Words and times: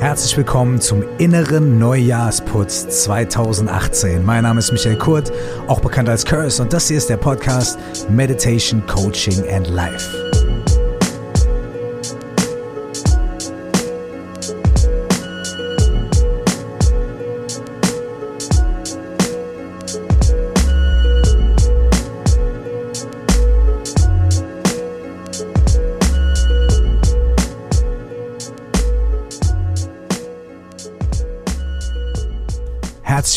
Herzlich 0.00 0.34
willkommen 0.34 0.80
zum 0.80 1.04
inneren 1.18 1.78
Neujahrsputz 1.78 3.02
2018. 3.04 4.24
Mein 4.24 4.44
Name 4.44 4.60
ist 4.60 4.72
Michael 4.72 4.96
Kurt, 4.96 5.30
auch 5.66 5.80
bekannt 5.80 6.08
als 6.08 6.24
Curse, 6.24 6.62
und 6.62 6.72
das 6.72 6.88
hier 6.88 6.96
ist 6.96 7.10
der 7.10 7.18
Podcast 7.18 7.78
Meditation, 8.08 8.82
Coaching 8.86 9.46
and 9.50 9.68
Life. 9.68 10.29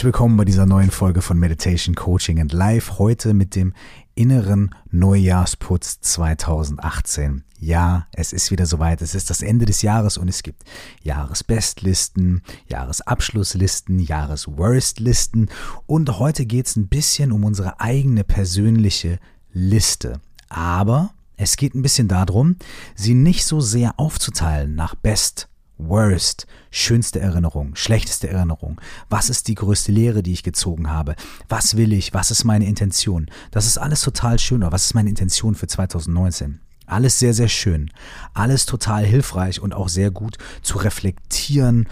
Herzlich 0.03 0.15
willkommen 0.15 0.35
bei 0.35 0.43
dieser 0.43 0.65
neuen 0.65 0.91
Folge 0.91 1.21
von 1.21 1.39
Meditation 1.39 1.95
Coaching 1.95 2.41
and 2.41 2.51
Life. 2.51 2.99
Heute 2.99 3.33
mit 3.33 3.55
dem 3.55 3.71
inneren 4.15 4.75
Neujahrsputz 4.91 6.01
2018. 6.01 7.45
Ja, 7.57 8.07
es 8.11 8.33
ist 8.33 8.51
wieder 8.51 8.65
soweit. 8.65 9.01
Es 9.01 9.15
ist 9.15 9.29
das 9.29 9.41
Ende 9.41 9.65
des 9.65 9.81
Jahres 9.81 10.17
und 10.17 10.27
es 10.27 10.43
gibt 10.43 10.63
Jahresbestlisten, 11.03 12.41
Jahresabschlusslisten, 12.67 13.99
Jahresworstlisten 13.99 15.49
und 15.85 16.19
heute 16.19 16.45
geht 16.45 16.67
es 16.67 16.75
ein 16.75 16.89
bisschen 16.89 17.31
um 17.31 17.45
unsere 17.45 17.79
eigene 17.79 18.25
persönliche 18.25 19.19
Liste. 19.53 20.19
Aber 20.49 21.13
es 21.37 21.55
geht 21.55 21.75
ein 21.75 21.81
bisschen 21.81 22.09
darum, 22.09 22.57
sie 22.93 23.13
nicht 23.13 23.45
so 23.45 23.61
sehr 23.61 23.97
aufzuteilen 23.97 24.75
nach 24.75 24.95
Best, 24.95 25.47
Worst, 25.87 26.47
schönste 26.71 27.19
Erinnerung, 27.19 27.75
schlechteste 27.75 28.29
Erinnerung. 28.29 28.79
Was 29.09 29.29
ist 29.29 29.47
die 29.47 29.55
größte 29.55 29.91
Lehre, 29.91 30.23
die 30.23 30.33
ich 30.33 30.43
gezogen 30.43 30.89
habe? 30.89 31.15
Was 31.49 31.77
will 31.77 31.93
ich? 31.93 32.13
Was 32.13 32.31
ist 32.31 32.43
meine 32.43 32.65
Intention? 32.65 33.29
Das 33.51 33.65
ist 33.65 33.77
alles 33.77 34.01
total 34.01 34.39
schön. 34.39 34.63
Oder 34.63 34.71
was 34.71 34.85
ist 34.85 34.93
meine 34.93 35.09
Intention 35.09 35.55
für 35.55 35.67
2019? 35.67 36.59
Alles 36.85 37.19
sehr, 37.19 37.33
sehr 37.33 37.47
schön. 37.47 37.91
Alles 38.33 38.65
total 38.65 39.05
hilfreich 39.05 39.61
und 39.61 39.73
auch 39.73 39.89
sehr 39.89 40.11
gut 40.11 40.37
zu 40.61 40.77
reflektieren, 40.77 41.87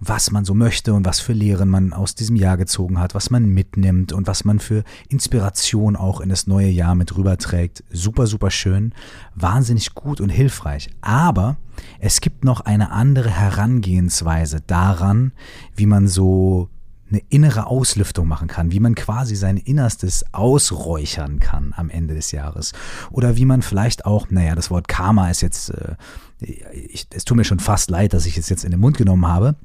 was 0.00 0.30
man 0.30 0.44
so 0.44 0.54
möchte 0.54 0.94
und 0.94 1.04
was 1.04 1.20
für 1.20 1.34
Lehren 1.34 1.68
man 1.68 1.92
aus 1.92 2.14
diesem 2.14 2.36
Jahr 2.36 2.56
gezogen 2.56 2.98
hat, 2.98 3.14
was 3.14 3.30
man 3.30 3.46
mitnimmt 3.46 4.12
und 4.12 4.26
was 4.26 4.44
man 4.44 4.58
für 4.58 4.82
Inspiration 5.08 5.94
auch 5.94 6.20
in 6.20 6.30
das 6.30 6.46
neue 6.46 6.68
Jahr 6.68 6.94
mit 6.94 7.16
rüberträgt. 7.16 7.84
Super, 7.90 8.26
super 8.26 8.50
schön, 8.50 8.94
wahnsinnig 9.34 9.94
gut 9.94 10.20
und 10.20 10.30
hilfreich. 10.30 10.88
Aber 11.02 11.58
es 11.98 12.20
gibt 12.20 12.44
noch 12.44 12.62
eine 12.62 12.90
andere 12.90 13.30
Herangehensweise 13.30 14.60
daran, 14.66 15.32
wie 15.76 15.86
man 15.86 16.08
so 16.08 16.70
eine 17.10 17.22
innere 17.28 17.66
Auslüftung 17.66 18.28
machen 18.28 18.48
kann, 18.48 18.72
wie 18.72 18.80
man 18.80 18.94
quasi 18.94 19.34
sein 19.34 19.56
Innerstes 19.56 20.24
ausräuchern 20.32 21.40
kann 21.40 21.74
am 21.76 21.90
Ende 21.90 22.14
des 22.14 22.30
Jahres. 22.30 22.72
Oder 23.10 23.36
wie 23.36 23.44
man 23.44 23.62
vielleicht 23.62 24.06
auch, 24.06 24.30
naja, 24.30 24.54
das 24.54 24.70
Wort 24.70 24.88
Karma 24.88 25.28
ist 25.28 25.40
jetzt, 25.40 25.70
äh, 25.70 25.96
ich, 26.38 27.08
es 27.12 27.24
tut 27.24 27.36
mir 27.36 27.44
schon 27.44 27.58
fast 27.58 27.90
leid, 27.90 28.12
dass 28.12 28.26
ich 28.26 28.38
es 28.38 28.48
jetzt 28.48 28.64
in 28.64 28.70
den 28.70 28.80
Mund 28.80 28.96
genommen 28.96 29.26
habe, 29.26 29.56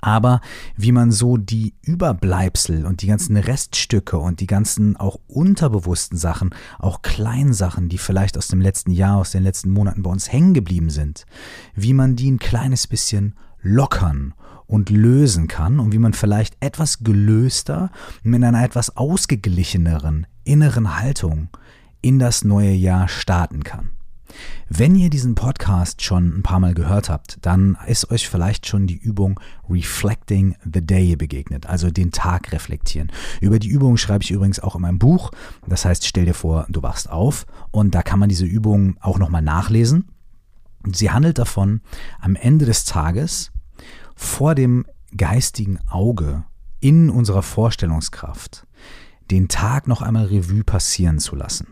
aber 0.00 0.40
wie 0.76 0.92
man 0.92 1.12
so 1.12 1.36
die 1.36 1.74
Überbleibsel 1.82 2.86
und 2.86 3.02
die 3.02 3.06
ganzen 3.06 3.36
Reststücke 3.36 4.18
und 4.18 4.40
die 4.40 4.46
ganzen 4.46 4.96
auch 4.96 5.18
unterbewussten 5.26 6.18
Sachen, 6.18 6.50
auch 6.78 7.02
Kleinsachen, 7.02 7.88
die 7.88 7.98
vielleicht 7.98 8.38
aus 8.38 8.48
dem 8.48 8.60
letzten 8.60 8.90
Jahr, 8.90 9.18
aus 9.18 9.32
den 9.32 9.42
letzten 9.42 9.70
Monaten 9.70 10.02
bei 10.02 10.10
uns 10.10 10.32
hängen 10.32 10.54
geblieben 10.54 10.90
sind, 10.90 11.26
wie 11.74 11.92
man 11.92 12.16
die 12.16 12.30
ein 12.30 12.38
kleines 12.38 12.86
bisschen 12.86 13.34
lockern 13.62 14.34
und 14.66 14.88
lösen 14.88 15.48
kann 15.48 15.80
und 15.80 15.92
wie 15.92 15.98
man 15.98 16.12
vielleicht 16.12 16.56
etwas 16.60 17.00
gelöster 17.00 17.90
mit 18.22 18.42
einer 18.42 18.62
etwas 18.62 18.96
ausgeglicheneren 18.96 20.26
inneren 20.44 20.98
Haltung 20.98 21.48
in 22.02 22.18
das 22.18 22.44
neue 22.44 22.72
Jahr 22.72 23.08
starten 23.08 23.62
kann. 23.62 23.90
Wenn 24.68 24.94
ihr 24.94 25.10
diesen 25.10 25.34
Podcast 25.34 26.02
schon 26.02 26.38
ein 26.38 26.42
paar 26.42 26.60
Mal 26.60 26.74
gehört 26.74 27.08
habt, 27.08 27.38
dann 27.42 27.76
ist 27.86 28.10
euch 28.10 28.28
vielleicht 28.28 28.66
schon 28.66 28.86
die 28.86 28.96
Übung 28.96 29.40
Reflecting 29.68 30.56
the 30.64 30.84
Day 30.84 31.16
begegnet, 31.16 31.66
also 31.66 31.90
den 31.90 32.12
Tag 32.12 32.52
reflektieren. 32.52 33.10
Über 33.40 33.58
die 33.58 33.68
Übung 33.68 33.96
schreibe 33.96 34.24
ich 34.24 34.30
übrigens 34.30 34.60
auch 34.60 34.76
in 34.76 34.82
meinem 34.82 34.98
Buch. 34.98 35.30
Das 35.66 35.84
heißt, 35.84 36.06
stell 36.06 36.24
dir 36.24 36.34
vor, 36.34 36.66
du 36.68 36.82
wachst 36.82 37.10
auf 37.10 37.46
und 37.70 37.94
da 37.94 38.02
kann 38.02 38.18
man 38.18 38.28
diese 38.28 38.46
Übung 38.46 38.96
auch 39.00 39.18
nochmal 39.18 39.42
nachlesen. 39.42 40.08
Sie 40.92 41.10
handelt 41.10 41.38
davon, 41.38 41.80
am 42.20 42.36
Ende 42.36 42.64
des 42.64 42.84
Tages 42.84 43.52
vor 44.16 44.54
dem 44.54 44.86
geistigen 45.16 45.78
Auge 45.88 46.44
in 46.80 47.10
unserer 47.10 47.42
Vorstellungskraft 47.42 48.66
den 49.30 49.48
Tag 49.48 49.86
noch 49.86 50.02
einmal 50.02 50.26
Revue 50.26 50.64
passieren 50.64 51.18
zu 51.18 51.36
lassen. 51.36 51.69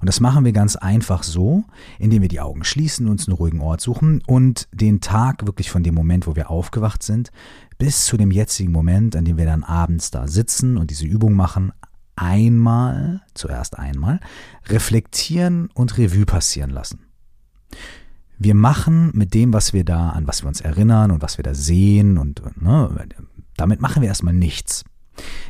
Und 0.00 0.06
das 0.06 0.20
machen 0.20 0.44
wir 0.44 0.52
ganz 0.52 0.76
einfach 0.76 1.22
so, 1.22 1.64
indem 1.98 2.22
wir 2.22 2.28
die 2.28 2.40
Augen 2.40 2.64
schließen, 2.64 3.08
uns 3.08 3.26
einen 3.26 3.36
ruhigen 3.36 3.60
Ort 3.60 3.80
suchen 3.80 4.22
und 4.26 4.68
den 4.72 5.00
Tag 5.00 5.46
wirklich 5.46 5.70
von 5.70 5.82
dem 5.82 5.94
Moment, 5.94 6.26
wo 6.26 6.36
wir 6.36 6.50
aufgewacht 6.50 7.02
sind, 7.02 7.30
bis 7.78 8.04
zu 8.04 8.16
dem 8.16 8.30
jetzigen 8.30 8.72
Moment, 8.72 9.16
an 9.16 9.24
dem 9.24 9.38
wir 9.38 9.46
dann 9.46 9.64
abends 9.64 10.10
da 10.10 10.26
sitzen 10.26 10.76
und 10.76 10.90
diese 10.90 11.06
Übung 11.06 11.34
machen, 11.34 11.72
einmal, 12.16 13.22
zuerst 13.34 13.78
einmal, 13.78 14.20
reflektieren 14.66 15.70
und 15.74 15.98
Revue 15.98 16.26
passieren 16.26 16.70
lassen. 16.70 17.06
Wir 18.38 18.54
machen 18.54 19.10
mit 19.14 19.34
dem, 19.34 19.52
was 19.52 19.72
wir 19.72 19.84
da, 19.84 20.10
an 20.10 20.26
was 20.26 20.42
wir 20.42 20.48
uns 20.48 20.60
erinnern 20.60 21.10
und 21.10 21.22
was 21.22 21.38
wir 21.38 21.42
da 21.42 21.54
sehen 21.54 22.18
und 22.18 22.42
ne, 22.60 23.08
damit 23.56 23.80
machen 23.80 24.02
wir 24.02 24.08
erstmal 24.08 24.34
nichts. 24.34 24.84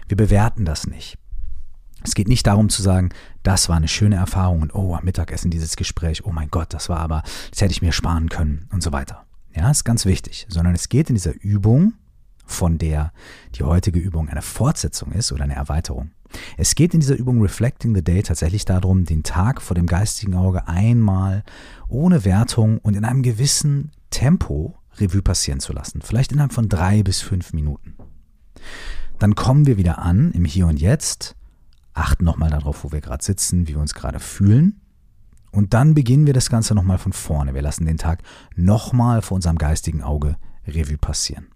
Wir 0.07 0.17
bewerten 0.17 0.65
das 0.65 0.87
nicht. 0.87 1.19
Es 2.05 2.15
geht 2.15 2.29
nicht 2.29 2.47
darum 2.47 2.69
zu 2.69 2.83
sagen, 2.83 3.11
das 3.43 3.69
war 3.69 3.77
eine 3.77 3.89
schöne 3.89 4.17
Erfahrung 4.17 4.63
und 4.63 4.75
oh, 4.75 4.95
am 4.95 5.05
Mittagessen 5.05 5.51
dieses 5.51 5.77
Gespräch, 5.77 6.25
oh 6.25 6.33
mein 6.33 6.51
Gott, 6.51 6.73
das 6.73 6.89
war 6.89 7.01
aber, 7.01 7.23
das 7.51 7.61
hätte 7.61 7.73
ich 7.73 7.83
mir 7.83 7.93
sparen 7.93 8.29
können 8.29 8.69
und 8.73 8.83
so 8.83 8.93
weiter. 8.93 9.25
Ja, 9.55 9.71
ist 9.71 9.85
ganz 9.85 10.05
wichtig, 10.05 10.47
sondern 10.49 10.75
es 10.75 10.89
geht 10.89 11.09
in 11.09 11.17
dieser 11.17 11.35
Übung, 11.35 11.95
von 12.47 12.79
der 12.79 13.13
die 13.57 13.63
heutige 13.63 13.99
Übung 13.99 14.29
eine 14.29 14.43
Fortsetzung 14.43 15.13
ist 15.13 15.33
oder 15.33 15.45
eine 15.45 15.55
Erweiterung. 15.55 16.13
Es 16.57 16.75
geht 16.75 16.95
in 16.95 17.01
dieser 17.01 17.17
Übung 17.17 17.41
Reflecting 17.43 17.95
the 17.95 18.03
Day 18.03 18.23
tatsächlich 18.23 18.65
darum, 18.65 19.05
den 19.05 19.23
Tag 19.23 19.63
vor 19.63 19.75
dem 19.75 19.87
geistigen 19.87 20.35
Auge 20.35 20.69
einmal 20.69 21.43
ohne 21.89 22.25
Wertung 22.25 22.79
und 22.79 22.97
in 22.97 23.05
einem 23.05 23.23
gewissen 23.23 23.91
Tempo 24.11 24.77
Revue 24.99 25.23
passieren 25.23 25.61
zu 25.61 25.73
lassen. 25.73 26.03
Vielleicht 26.03 26.33
innerhalb 26.33 26.53
von 26.53 26.69
drei 26.69 27.03
bis 27.03 27.21
fünf 27.21 27.53
Minuten. 27.53 27.97
Dann 29.19 29.35
kommen 29.35 29.67
wir 29.67 29.77
wieder 29.77 29.99
an 29.99 30.33
im 30.33 30.45
Hier 30.45 30.67
und 30.67 30.81
Jetzt 30.81 31.35
achten 31.99 32.25
nochmal 32.25 32.51
darauf, 32.51 32.85
wo 32.85 32.93
wir 32.93 33.01
gerade 33.01 33.25
sitzen, 33.25 33.69
wie 33.69 33.75
wir 33.75 33.81
uns 33.81 33.95
gerade 33.95 34.21
fühlen. 34.21 34.81
Und 35.51 35.75
dann 35.75 35.95
beginnen 35.95 36.27
wir 36.27 36.35
das 36.35 36.51
Ganze 36.51 36.75
nochmal 36.75 36.99
von 36.99 37.13
vorne. 37.13 37.55
Wir 37.55 37.63
lassen 37.63 37.87
den 37.87 37.99
Tag 37.99 38.23
nochmal 38.55 39.23
vor 39.23 39.37
unserem 39.37 39.59
geistigen 39.59 40.03
Auge 40.03 40.37
Revue 40.67 40.99
passieren. 40.99 41.49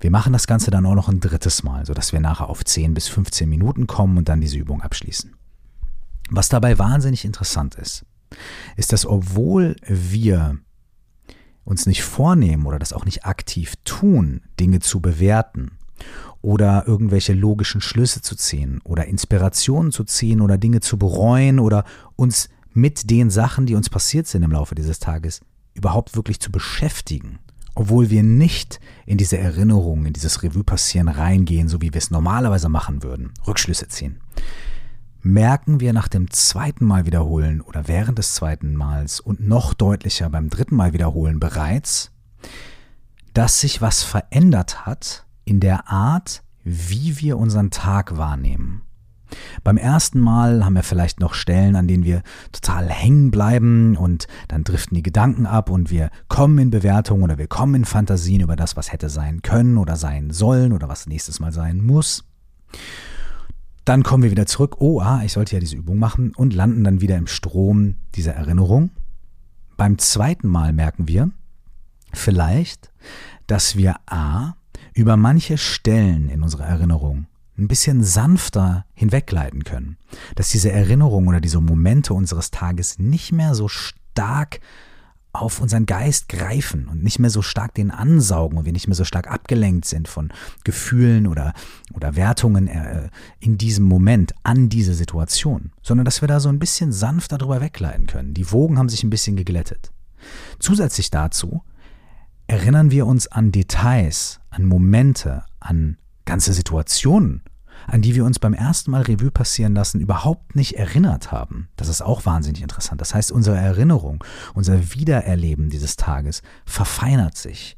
Wir 0.00 0.10
machen 0.10 0.32
das 0.32 0.46
Ganze 0.46 0.70
dann 0.70 0.86
auch 0.86 0.94
noch 0.94 1.08
ein 1.08 1.20
drittes 1.20 1.62
Mal, 1.62 1.86
sodass 1.86 2.12
wir 2.12 2.20
nachher 2.20 2.48
auf 2.48 2.64
10 2.64 2.94
bis 2.94 3.08
15 3.08 3.48
Minuten 3.48 3.86
kommen 3.86 4.18
und 4.18 4.28
dann 4.28 4.40
diese 4.40 4.58
Übung 4.58 4.82
abschließen. 4.82 5.34
Was 6.30 6.48
dabei 6.48 6.78
wahnsinnig 6.78 7.24
interessant 7.24 7.74
ist, 7.74 8.04
ist, 8.76 8.92
dass 8.92 9.06
obwohl 9.06 9.76
wir 9.86 10.58
uns 11.64 11.86
nicht 11.86 12.02
vornehmen 12.02 12.66
oder 12.66 12.78
das 12.78 12.92
auch 12.92 13.04
nicht 13.04 13.24
aktiv 13.24 13.74
tun, 13.84 14.42
Dinge 14.60 14.80
zu 14.80 15.00
bewerten 15.00 15.72
oder 16.44 16.86
irgendwelche 16.86 17.32
logischen 17.32 17.80
Schlüsse 17.80 18.20
zu 18.20 18.36
ziehen 18.36 18.82
oder 18.84 19.06
Inspirationen 19.06 19.92
zu 19.92 20.04
ziehen 20.04 20.42
oder 20.42 20.58
Dinge 20.58 20.80
zu 20.80 20.98
bereuen 20.98 21.58
oder 21.58 21.84
uns 22.16 22.50
mit 22.74 23.08
den 23.08 23.30
Sachen, 23.30 23.64
die 23.64 23.74
uns 23.74 23.88
passiert 23.88 24.26
sind 24.26 24.42
im 24.42 24.52
Laufe 24.52 24.74
dieses 24.74 24.98
Tages, 24.98 25.40
überhaupt 25.72 26.16
wirklich 26.16 26.40
zu 26.40 26.52
beschäftigen, 26.52 27.38
obwohl 27.74 28.10
wir 28.10 28.22
nicht 28.22 28.78
in 29.06 29.16
diese 29.16 29.38
Erinnerung, 29.38 30.04
in 30.04 30.12
dieses 30.12 30.42
Revue 30.42 30.64
passieren 30.64 31.08
reingehen, 31.08 31.68
so 31.68 31.80
wie 31.80 31.94
wir 31.94 31.98
es 31.98 32.10
normalerweise 32.10 32.68
machen 32.68 33.02
würden, 33.02 33.32
Rückschlüsse 33.46 33.88
ziehen. 33.88 34.20
Merken 35.22 35.80
wir 35.80 35.94
nach 35.94 36.08
dem 36.08 36.30
zweiten 36.30 36.84
Mal 36.84 37.06
wiederholen 37.06 37.62
oder 37.62 37.88
während 37.88 38.18
des 38.18 38.34
zweiten 38.34 38.74
Mals 38.74 39.18
und 39.18 39.40
noch 39.40 39.72
deutlicher 39.72 40.28
beim 40.28 40.50
dritten 40.50 40.76
Mal 40.76 40.92
wiederholen 40.92 41.40
bereits, 41.40 42.10
dass 43.32 43.60
sich 43.60 43.80
was 43.80 44.02
verändert 44.02 44.84
hat 44.84 45.24
in 45.44 45.60
der 45.60 45.88
Art, 45.88 46.43
wie 46.64 47.20
wir 47.20 47.38
unseren 47.38 47.70
Tag 47.70 48.16
wahrnehmen. 48.16 48.82
Beim 49.64 49.76
ersten 49.76 50.20
Mal 50.20 50.64
haben 50.64 50.74
wir 50.74 50.82
vielleicht 50.82 51.18
noch 51.18 51.34
Stellen, 51.34 51.76
an 51.76 51.88
denen 51.88 52.04
wir 52.04 52.22
total 52.52 52.88
hängen 52.88 53.30
bleiben 53.30 53.96
und 53.96 54.28
dann 54.48 54.64
driften 54.64 54.94
die 54.94 55.02
Gedanken 55.02 55.46
ab 55.46 55.70
und 55.70 55.90
wir 55.90 56.10
kommen 56.28 56.58
in 56.58 56.70
Bewertungen 56.70 57.22
oder 57.22 57.38
wir 57.38 57.48
kommen 57.48 57.74
in 57.74 57.84
Fantasien 57.84 58.42
über 58.42 58.54
das, 58.54 58.76
was 58.76 58.92
hätte 58.92 59.08
sein 59.08 59.42
können 59.42 59.78
oder 59.78 59.96
sein 59.96 60.30
sollen 60.30 60.72
oder 60.72 60.88
was 60.88 61.06
nächstes 61.06 61.40
Mal 61.40 61.52
sein 61.52 61.84
muss. 61.84 62.24
Dann 63.84 64.02
kommen 64.02 64.22
wir 64.22 64.30
wieder 64.30 64.46
zurück, 64.46 64.76
oh, 64.78 65.00
ah, 65.00 65.22
ich 65.24 65.32
sollte 65.32 65.56
ja 65.56 65.60
diese 65.60 65.76
Übung 65.76 65.98
machen 65.98 66.32
und 66.34 66.54
landen 66.54 66.84
dann 66.84 67.00
wieder 67.00 67.16
im 67.16 67.26
Strom 67.26 67.96
dieser 68.14 68.34
Erinnerung. 68.34 68.90
Beim 69.76 69.98
zweiten 69.98 70.48
Mal 70.48 70.72
merken 70.72 71.08
wir, 71.08 71.30
Vielleicht, 72.14 72.92
dass 73.46 73.76
wir 73.76 73.96
A 74.06 74.54
über 74.94 75.16
manche 75.16 75.58
Stellen 75.58 76.28
in 76.28 76.42
unserer 76.42 76.64
Erinnerung 76.64 77.26
ein 77.58 77.68
bisschen 77.68 78.02
sanfter 78.02 78.84
hinweggleiten 78.94 79.64
können. 79.64 79.96
Dass 80.34 80.50
diese 80.50 80.72
Erinnerungen 80.72 81.28
oder 81.28 81.40
diese 81.40 81.60
Momente 81.60 82.14
unseres 82.14 82.50
Tages 82.50 82.98
nicht 82.98 83.32
mehr 83.32 83.54
so 83.54 83.68
stark 83.68 84.60
auf 85.32 85.60
unseren 85.60 85.84
Geist 85.84 86.28
greifen 86.28 86.86
und 86.86 87.02
nicht 87.02 87.18
mehr 87.18 87.30
so 87.30 87.42
stark 87.42 87.74
den 87.74 87.90
ansaugen 87.90 88.56
und 88.56 88.66
wir 88.66 88.72
nicht 88.72 88.86
mehr 88.86 88.94
so 88.94 89.04
stark 89.04 89.28
abgelenkt 89.28 89.84
sind 89.84 90.06
von 90.06 90.32
Gefühlen 90.62 91.26
oder, 91.26 91.54
oder 91.92 92.14
Wertungen 92.14 92.68
äh, 92.68 93.08
in 93.40 93.58
diesem 93.58 93.84
Moment 93.84 94.32
an 94.44 94.68
diese 94.68 94.94
Situation, 94.94 95.72
sondern 95.82 96.04
dass 96.04 96.20
wir 96.20 96.28
da 96.28 96.38
so 96.38 96.48
ein 96.48 96.60
bisschen 96.60 96.92
sanfter 96.92 97.36
drüber 97.36 97.60
wegleiten 97.60 98.06
können. 98.06 98.32
Die 98.32 98.52
Wogen 98.52 98.78
haben 98.78 98.88
sich 98.88 99.02
ein 99.02 99.10
bisschen 99.10 99.34
geglättet. 99.34 99.90
Zusätzlich 100.60 101.10
dazu 101.10 101.62
erinnern 102.46 102.90
wir 102.90 103.06
uns 103.06 103.26
an 103.26 103.52
Details, 103.52 104.40
an 104.50 104.64
Momente, 104.64 105.44
an 105.60 105.98
ganze 106.24 106.52
Situationen, 106.52 107.42
an 107.86 108.02
die 108.02 108.14
wir 108.14 108.24
uns 108.24 108.38
beim 108.38 108.54
ersten 108.54 108.90
Mal 108.90 109.02
Revue 109.02 109.30
passieren 109.30 109.74
lassen 109.74 110.00
überhaupt 110.00 110.56
nicht 110.56 110.76
erinnert 110.76 111.32
haben. 111.32 111.68
Das 111.76 111.88
ist 111.88 112.02
auch 112.02 112.24
wahnsinnig 112.24 112.62
interessant. 112.62 113.00
Das 113.00 113.14
heißt, 113.14 113.32
unsere 113.32 113.56
Erinnerung, 113.56 114.24
unser 114.54 114.94
Wiedererleben 114.94 115.70
dieses 115.70 115.96
Tages 115.96 116.42
verfeinert 116.64 117.36
sich, 117.36 117.76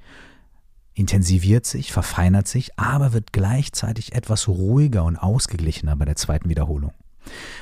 intensiviert 0.94 1.66
sich, 1.66 1.92
verfeinert 1.92 2.48
sich, 2.48 2.78
aber 2.78 3.12
wird 3.12 3.32
gleichzeitig 3.32 4.14
etwas 4.14 4.48
ruhiger 4.48 5.04
und 5.04 5.16
ausgeglichener 5.16 5.96
bei 5.96 6.04
der 6.04 6.16
zweiten 6.16 6.48
Wiederholung. 6.48 6.92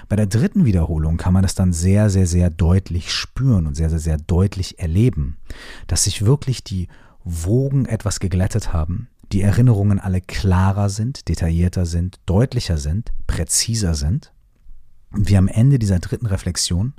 Bei 0.08 0.16
der 0.16 0.26
dritten 0.26 0.64
Wiederholung 0.64 1.16
kann 1.16 1.32
man 1.32 1.42
das 1.42 1.54
dann 1.54 1.72
sehr, 1.72 2.10
sehr, 2.10 2.26
sehr 2.26 2.50
deutlich 2.50 3.12
spüren 3.12 3.66
und 3.66 3.74
sehr, 3.74 3.90
sehr, 3.90 3.98
sehr 3.98 4.18
deutlich 4.18 4.78
erleben, 4.78 5.38
dass 5.86 6.04
sich 6.04 6.24
wirklich 6.24 6.62
die 6.64 6.88
Wogen 7.24 7.86
etwas 7.86 8.20
geglättet 8.20 8.72
haben, 8.72 9.08
die 9.32 9.40
Erinnerungen 9.40 9.98
alle 9.98 10.20
klarer 10.20 10.90
sind, 10.90 11.28
detaillierter 11.28 11.86
sind, 11.86 12.20
deutlicher 12.26 12.76
sind, 12.76 13.12
präziser 13.26 13.94
sind 13.94 14.32
und 15.10 15.28
wir 15.28 15.38
am 15.38 15.48
Ende 15.48 15.78
dieser 15.78 15.98
dritten 15.98 16.26
Reflexion 16.26 16.92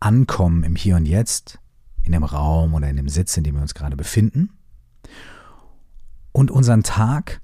ankommen 0.00 0.62
im 0.62 0.76
Hier 0.76 0.96
und 0.96 1.06
Jetzt, 1.06 1.58
in 2.04 2.12
dem 2.12 2.24
Raum 2.24 2.74
oder 2.74 2.88
in 2.88 2.96
dem 2.96 3.08
Sitz, 3.08 3.36
in 3.36 3.44
dem 3.44 3.56
wir 3.56 3.62
uns 3.62 3.74
gerade 3.74 3.96
befinden 3.96 4.50
und 6.32 6.50
unseren 6.50 6.82
Tag 6.82 7.40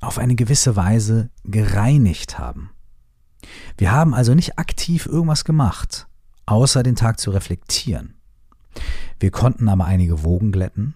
auf 0.00 0.18
eine 0.18 0.34
gewisse 0.34 0.76
Weise 0.76 1.30
gereinigt 1.44 2.38
haben. 2.38 2.70
Wir 3.76 3.92
haben 3.92 4.14
also 4.14 4.34
nicht 4.34 4.58
aktiv 4.58 5.06
irgendwas 5.06 5.44
gemacht, 5.44 6.06
außer 6.46 6.82
den 6.82 6.96
Tag 6.96 7.20
zu 7.20 7.30
reflektieren. 7.30 8.14
Wir 9.20 9.30
konnten 9.30 9.68
aber 9.68 9.84
einige 9.84 10.24
Wogen 10.24 10.52
glätten, 10.52 10.94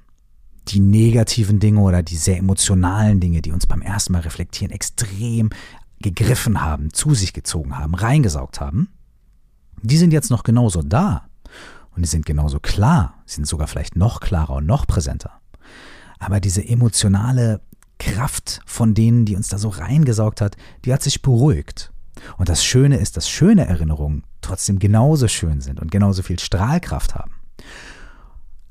die 0.69 0.81
negativen 0.81 1.59
Dinge 1.59 1.81
oder 1.81 2.03
die 2.03 2.17
sehr 2.17 2.39
emotionalen 2.39 3.21
Dinge, 3.21 3.43
die 3.43 3.53
uns 3.53 3.67
beim 3.67 3.83
ersten 3.83 4.12
Mal 4.12 4.23
reflektieren, 4.23 4.73
extrem 4.73 5.50
gegriffen 6.00 6.62
haben, 6.62 6.93
zu 6.93 7.15
sich 7.15 7.33
gezogen 7.33 7.79
haben, 7.79 7.94
reingesaugt 7.94 8.61
haben, 8.61 8.89
die 9.83 9.97
sind 9.97 10.12
jetzt 10.12 10.31
noch 10.31 10.43
genauso 10.43 10.83
da. 10.83 11.27
Und 11.94 12.03
die 12.03 12.09
sind 12.09 12.25
genauso 12.25 12.59
klar, 12.59 13.23
sind 13.27 13.47
sogar 13.47 13.67
vielleicht 13.67 13.97
noch 13.97 14.21
klarer 14.21 14.56
und 14.56 14.67
noch 14.67 14.87
präsenter. 14.87 15.33
Aber 16.19 16.41
diese 16.41 16.67
emotionale 16.67 17.61
Kraft 17.99 18.61
von 18.65 18.94
denen, 18.94 19.25
die 19.27 19.37
uns 19.37 19.49
da 19.49 19.59
so 19.59 19.69
reingesaugt 19.69 20.41
hat, 20.41 20.56
die 20.85 20.93
hat 20.93 21.03
sich 21.03 21.21
beruhigt. 21.21 21.92
Und 22.37 22.49
das 22.49 22.64
Schöne 22.64 22.97
ist, 22.99 23.17
dass 23.17 23.29
schöne 23.29 23.67
Erinnerungen 23.67 24.25
trotzdem 24.41 24.79
genauso 24.79 25.29
schön 25.29 25.61
sind 25.61 25.81
und 25.81 25.91
genauso 25.91 26.23
viel 26.23 26.38
Strahlkraft 26.38 27.14
haben. 27.14 27.32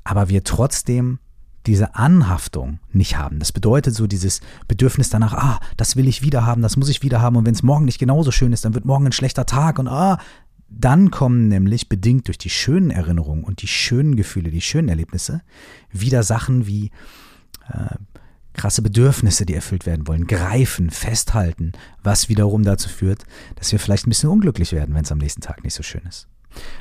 Aber 0.04 0.28
wir 0.28 0.44
trotzdem 0.44 1.18
diese 1.66 1.94
Anhaftung 1.94 2.80
nicht 2.90 3.16
haben. 3.16 3.38
Das 3.38 3.52
bedeutet 3.52 3.94
so 3.94 4.06
dieses 4.06 4.40
Bedürfnis 4.66 5.10
danach, 5.10 5.34
ah, 5.34 5.60
das 5.76 5.96
will 5.96 6.08
ich 6.08 6.22
wieder 6.22 6.44
haben, 6.44 6.62
das 6.62 6.76
muss 6.76 6.88
ich 6.88 7.02
wieder 7.02 7.20
haben 7.20 7.36
und 7.36 7.46
wenn 7.46 7.54
es 7.54 7.62
morgen 7.62 7.84
nicht 7.84 8.00
genauso 8.00 8.32
schön 8.32 8.52
ist, 8.52 8.64
dann 8.64 8.74
wird 8.74 8.84
morgen 8.84 9.06
ein 9.06 9.12
schlechter 9.12 9.46
Tag 9.46 9.78
und 9.78 9.86
ah, 9.86 10.18
dann 10.68 11.10
kommen 11.10 11.48
nämlich 11.48 11.88
bedingt 11.88 12.26
durch 12.26 12.38
die 12.38 12.50
schönen 12.50 12.90
Erinnerungen 12.90 13.44
und 13.44 13.62
die 13.62 13.68
schönen 13.68 14.16
Gefühle, 14.16 14.50
die 14.50 14.60
schönen 14.60 14.88
Erlebnisse 14.88 15.42
wieder 15.90 16.22
Sachen 16.22 16.66
wie 16.66 16.90
äh, 17.68 17.94
krasse 18.52 18.82
Bedürfnisse, 18.82 19.46
die 19.46 19.54
erfüllt 19.54 19.86
werden 19.86 20.06
wollen, 20.06 20.26
greifen, 20.26 20.90
festhalten, 20.90 21.72
was 22.02 22.28
wiederum 22.28 22.62
dazu 22.62 22.88
führt, 22.88 23.24
dass 23.56 23.72
wir 23.72 23.78
vielleicht 23.78 24.06
ein 24.06 24.10
bisschen 24.10 24.30
unglücklich 24.30 24.72
werden, 24.72 24.94
wenn 24.94 25.04
es 25.04 25.12
am 25.12 25.18
nächsten 25.18 25.40
Tag 25.40 25.64
nicht 25.64 25.74
so 25.74 25.82
schön 25.82 26.02
ist. 26.08 26.28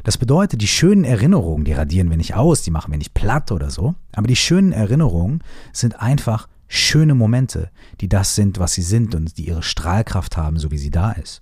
Das 0.03 0.17
bedeutet, 0.17 0.61
die 0.61 0.67
schönen 0.67 1.05
Erinnerungen, 1.05 1.63
die 1.63 1.73
radieren 1.73 2.09
wir 2.09 2.17
nicht 2.17 2.35
aus, 2.35 2.61
die 2.61 2.71
machen 2.71 2.91
wir 2.91 2.97
nicht 2.97 3.13
platt 3.13 3.51
oder 3.51 3.69
so, 3.69 3.95
aber 4.13 4.27
die 4.27 4.35
schönen 4.35 4.73
Erinnerungen 4.73 5.43
sind 5.71 6.01
einfach 6.01 6.47
schöne 6.67 7.15
Momente, 7.15 7.69
die 7.99 8.09
das 8.09 8.35
sind, 8.35 8.59
was 8.59 8.73
sie 8.73 8.81
sind 8.81 9.13
und 9.15 9.37
die 9.37 9.47
ihre 9.47 9.63
Strahlkraft 9.63 10.37
haben, 10.37 10.57
so 10.57 10.71
wie 10.71 10.77
sie 10.77 10.91
da 10.91 11.11
ist, 11.11 11.41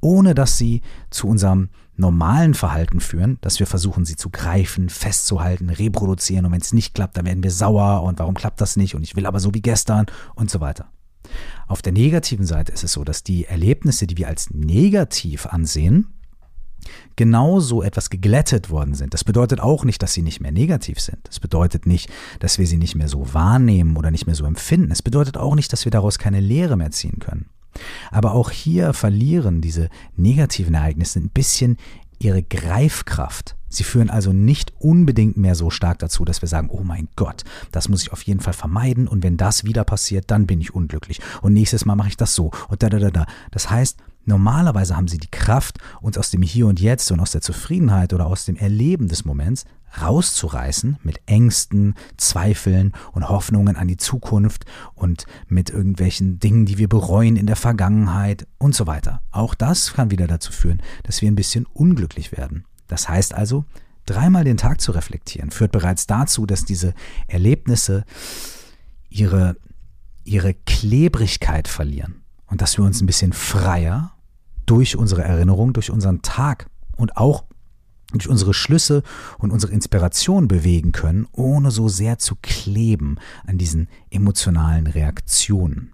ohne 0.00 0.34
dass 0.34 0.56
sie 0.56 0.82
zu 1.10 1.26
unserem 1.26 1.68
normalen 1.98 2.54
Verhalten 2.54 3.00
führen, 3.00 3.38
dass 3.40 3.58
wir 3.58 3.66
versuchen, 3.66 4.04
sie 4.04 4.16
zu 4.16 4.30
greifen, 4.30 4.88
festzuhalten, 4.88 5.70
reproduzieren 5.70 6.46
und 6.46 6.52
wenn 6.52 6.60
es 6.60 6.72
nicht 6.72 6.94
klappt, 6.94 7.16
dann 7.16 7.26
werden 7.26 7.42
wir 7.42 7.50
sauer 7.50 8.02
und 8.02 8.18
warum 8.18 8.34
klappt 8.34 8.60
das 8.60 8.76
nicht 8.76 8.94
und 8.94 9.02
ich 9.02 9.16
will 9.16 9.26
aber 9.26 9.40
so 9.40 9.54
wie 9.54 9.62
gestern 9.62 10.06
und 10.34 10.50
so 10.50 10.60
weiter. 10.60 10.86
Auf 11.66 11.82
der 11.82 11.92
negativen 11.92 12.46
Seite 12.46 12.72
ist 12.72 12.84
es 12.84 12.92
so, 12.92 13.04
dass 13.04 13.22
die 13.22 13.44
Erlebnisse, 13.44 14.06
die 14.06 14.16
wir 14.16 14.28
als 14.28 14.50
negativ 14.50 15.46
ansehen, 15.46 16.06
genauso 17.16 17.82
etwas 17.82 18.08
geglättet 18.08 18.70
worden 18.70 18.94
sind. 18.94 19.12
Das 19.12 19.24
bedeutet 19.24 19.60
auch 19.60 19.84
nicht, 19.84 20.02
dass 20.02 20.14
sie 20.14 20.22
nicht 20.22 20.40
mehr 20.40 20.52
negativ 20.52 21.00
sind. 21.00 21.18
Das 21.24 21.40
bedeutet 21.40 21.86
nicht, 21.86 22.08
dass 22.38 22.58
wir 22.58 22.66
sie 22.66 22.76
nicht 22.76 22.94
mehr 22.94 23.08
so 23.08 23.34
wahrnehmen 23.34 23.96
oder 23.96 24.10
nicht 24.10 24.26
mehr 24.26 24.36
so 24.36 24.46
empfinden. 24.46 24.92
Es 24.92 25.02
bedeutet 25.02 25.36
auch 25.36 25.54
nicht, 25.54 25.72
dass 25.72 25.84
wir 25.84 25.90
daraus 25.90 26.18
keine 26.18 26.40
Lehre 26.40 26.76
mehr 26.76 26.90
ziehen 26.90 27.18
können. 27.18 27.46
Aber 28.10 28.32
auch 28.32 28.50
hier 28.50 28.92
verlieren 28.92 29.60
diese 29.60 29.88
negativen 30.16 30.74
Ereignisse 30.74 31.20
ein 31.20 31.30
bisschen 31.30 31.76
ihre 32.18 32.42
Greifkraft. 32.42 33.56
Sie 33.68 33.84
führen 33.84 34.10
also 34.10 34.32
nicht 34.32 34.72
unbedingt 34.78 35.36
mehr 35.36 35.54
so 35.54 35.70
stark 35.70 35.98
dazu, 35.98 36.24
dass 36.24 36.42
wir 36.42 36.48
sagen, 36.48 36.70
oh 36.70 36.82
mein 36.82 37.08
Gott, 37.16 37.44
das 37.70 37.88
muss 37.88 38.02
ich 38.02 38.12
auf 38.12 38.22
jeden 38.22 38.40
Fall 38.40 38.54
vermeiden 38.54 39.06
und 39.06 39.22
wenn 39.22 39.36
das 39.36 39.64
wieder 39.64 39.84
passiert, 39.84 40.30
dann 40.30 40.46
bin 40.46 40.60
ich 40.60 40.74
unglücklich 40.74 41.20
und 41.42 41.52
nächstes 41.52 41.84
Mal 41.84 41.94
mache 41.94 42.08
ich 42.08 42.16
das 42.16 42.34
so 42.34 42.50
und 42.68 42.82
da 42.82 42.88
da 42.88 42.98
da 42.98 43.10
da. 43.10 43.26
Das 43.50 43.68
heißt, 43.68 43.98
Normalerweise 44.28 44.94
haben 44.94 45.08
sie 45.08 45.16
die 45.16 45.30
Kraft, 45.30 45.78
uns 46.02 46.18
aus 46.18 46.30
dem 46.30 46.42
Hier 46.42 46.66
und 46.66 46.80
Jetzt 46.80 47.10
und 47.10 47.18
aus 47.18 47.30
der 47.30 47.40
Zufriedenheit 47.40 48.12
oder 48.12 48.26
aus 48.26 48.44
dem 48.44 48.56
Erleben 48.56 49.08
des 49.08 49.24
Moments 49.24 49.64
rauszureißen 50.02 50.98
mit 51.02 51.22
Ängsten, 51.24 51.94
Zweifeln 52.18 52.92
und 53.12 53.30
Hoffnungen 53.30 53.76
an 53.76 53.88
die 53.88 53.96
Zukunft 53.96 54.66
und 54.94 55.24
mit 55.48 55.70
irgendwelchen 55.70 56.38
Dingen, 56.40 56.66
die 56.66 56.76
wir 56.76 56.90
bereuen 56.90 57.36
in 57.36 57.46
der 57.46 57.56
Vergangenheit 57.56 58.46
und 58.58 58.74
so 58.74 58.86
weiter. 58.86 59.22
Auch 59.30 59.54
das 59.54 59.94
kann 59.94 60.10
wieder 60.10 60.26
dazu 60.26 60.52
führen, 60.52 60.82
dass 61.04 61.22
wir 61.22 61.30
ein 61.30 61.34
bisschen 61.34 61.64
unglücklich 61.64 62.30
werden. 62.30 62.66
Das 62.86 63.08
heißt 63.08 63.32
also, 63.32 63.64
dreimal 64.04 64.44
den 64.44 64.58
Tag 64.58 64.82
zu 64.82 64.92
reflektieren, 64.92 65.50
führt 65.50 65.72
bereits 65.72 66.06
dazu, 66.06 66.44
dass 66.44 66.66
diese 66.66 66.92
Erlebnisse 67.28 68.04
ihre, 69.08 69.56
ihre 70.24 70.52
Klebrigkeit 70.52 71.66
verlieren 71.66 72.24
und 72.46 72.60
dass 72.60 72.76
wir 72.76 72.84
uns 72.84 73.00
ein 73.00 73.06
bisschen 73.06 73.32
freier 73.32 74.12
durch 74.68 74.96
unsere 74.96 75.24
Erinnerung, 75.24 75.72
durch 75.72 75.90
unseren 75.90 76.22
Tag 76.22 76.68
und 76.96 77.16
auch 77.16 77.44
durch 78.12 78.28
unsere 78.28 78.54
Schlüsse 78.54 79.02
und 79.38 79.50
unsere 79.50 79.72
Inspiration 79.72 80.48
bewegen 80.48 80.92
können, 80.92 81.26
ohne 81.32 81.70
so 81.70 81.88
sehr 81.88 82.18
zu 82.18 82.36
kleben 82.40 83.16
an 83.46 83.58
diesen 83.58 83.88
emotionalen 84.10 84.86
Reaktionen. 84.86 85.92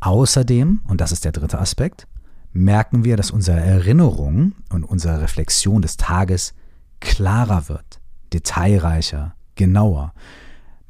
Außerdem, 0.00 0.80
und 0.88 1.00
das 1.00 1.12
ist 1.12 1.24
der 1.24 1.32
dritte 1.32 1.58
Aspekt, 1.58 2.06
merken 2.52 3.04
wir, 3.04 3.16
dass 3.16 3.30
unsere 3.30 3.60
Erinnerung 3.60 4.54
und 4.70 4.82
unsere 4.82 5.20
Reflexion 5.20 5.82
des 5.82 5.96
Tages 5.96 6.54
klarer 6.98 7.68
wird, 7.68 8.00
detailreicher, 8.32 9.34
genauer, 9.54 10.14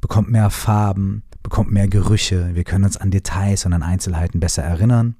bekommt 0.01 0.31
mehr 0.31 0.49
Farben, 0.49 1.23
bekommt 1.43 1.71
mehr 1.71 1.87
Gerüche, 1.87 2.53
wir 2.53 2.63
können 2.63 2.85
uns 2.85 2.97
an 2.97 3.11
Details 3.11 3.65
und 3.65 3.73
an 3.73 3.83
Einzelheiten 3.83 4.39
besser 4.39 4.63
erinnern 4.63 5.15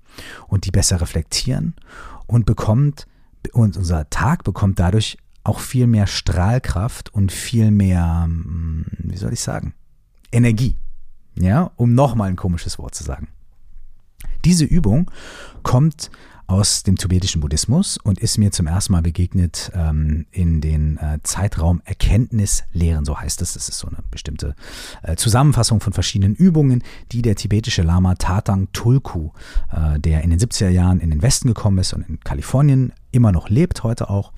und 0.48 0.66
die 0.66 0.72
besser 0.72 1.02
reflektieren 1.02 1.76
und 2.28 2.46
bekommt 2.46 3.08
und 3.54 3.78
unser 3.78 4.10
Tag 4.10 4.44
bekommt 4.44 4.80
dadurch 4.80 5.18
auch 5.44 5.60
viel 5.60 5.88
mehr 5.88 6.08
Strahlkraft 6.08 7.14
und 7.14 7.32
viel 7.32 7.72
mehr, 7.72 8.24
hm, 8.26 8.86
wie 9.00 9.18
soll 9.18 9.34
ich 9.34 9.42
sagen, 9.42 9.74
Energie. 10.32 10.78
Ja, 11.36 11.72
um 11.76 11.96
nochmal 11.96 12.30
ein 12.30 12.36
komisches 12.36 12.78
Wort 12.78 12.94
zu 12.94 13.04
sagen. 13.04 13.30
Diese 14.46 14.66
Übung 14.66 15.10
kommt 15.64 16.12
aus 16.52 16.84
dem 16.84 16.98
tibetischen 16.98 17.40
Buddhismus 17.40 17.98
und 17.98 18.20
ist 18.20 18.38
mir 18.38 18.52
zum 18.52 18.68
ersten 18.68 18.92
Mal 18.92 19.02
begegnet 19.02 19.72
ähm, 19.74 20.26
in 20.32 20.60
den 20.60 20.98
äh, 20.98 21.20
Zeitraum 21.24 21.82
Erkenntnislehren, 21.86 23.06
so 23.06 23.18
heißt 23.18 23.42
es. 23.42 23.54
Das 23.54 23.70
ist 23.70 23.80
so 23.80 23.88
eine 23.88 24.00
bestimmte 24.12 24.56
äh, 25.02 25.16
Zusammenfassung 25.16 25.80
von 25.80 25.94
verschiedenen 25.94 26.36
Übungen, 26.36 26.84
die 27.14 27.22
der 27.22 27.36
tibetische 27.36 27.84
Lama 27.84 28.16
Tatang 28.16 28.68
Tulku, 28.74 29.30
äh, 29.72 29.98
der 29.98 30.24
in 30.24 30.30
den 30.30 30.40
70er 30.40 30.68
Jahren 30.68 31.00
in 31.00 31.10
den 31.10 31.22
Westen 31.22 31.48
gekommen 31.48 31.78
ist 31.78 31.94
und 31.94 32.02
in 32.10 32.20
Kalifornien 32.20 32.92
immer 33.14 33.32
noch 33.32 33.48
lebt, 33.48 33.84
heute 33.84 34.10
auch, 34.10 34.34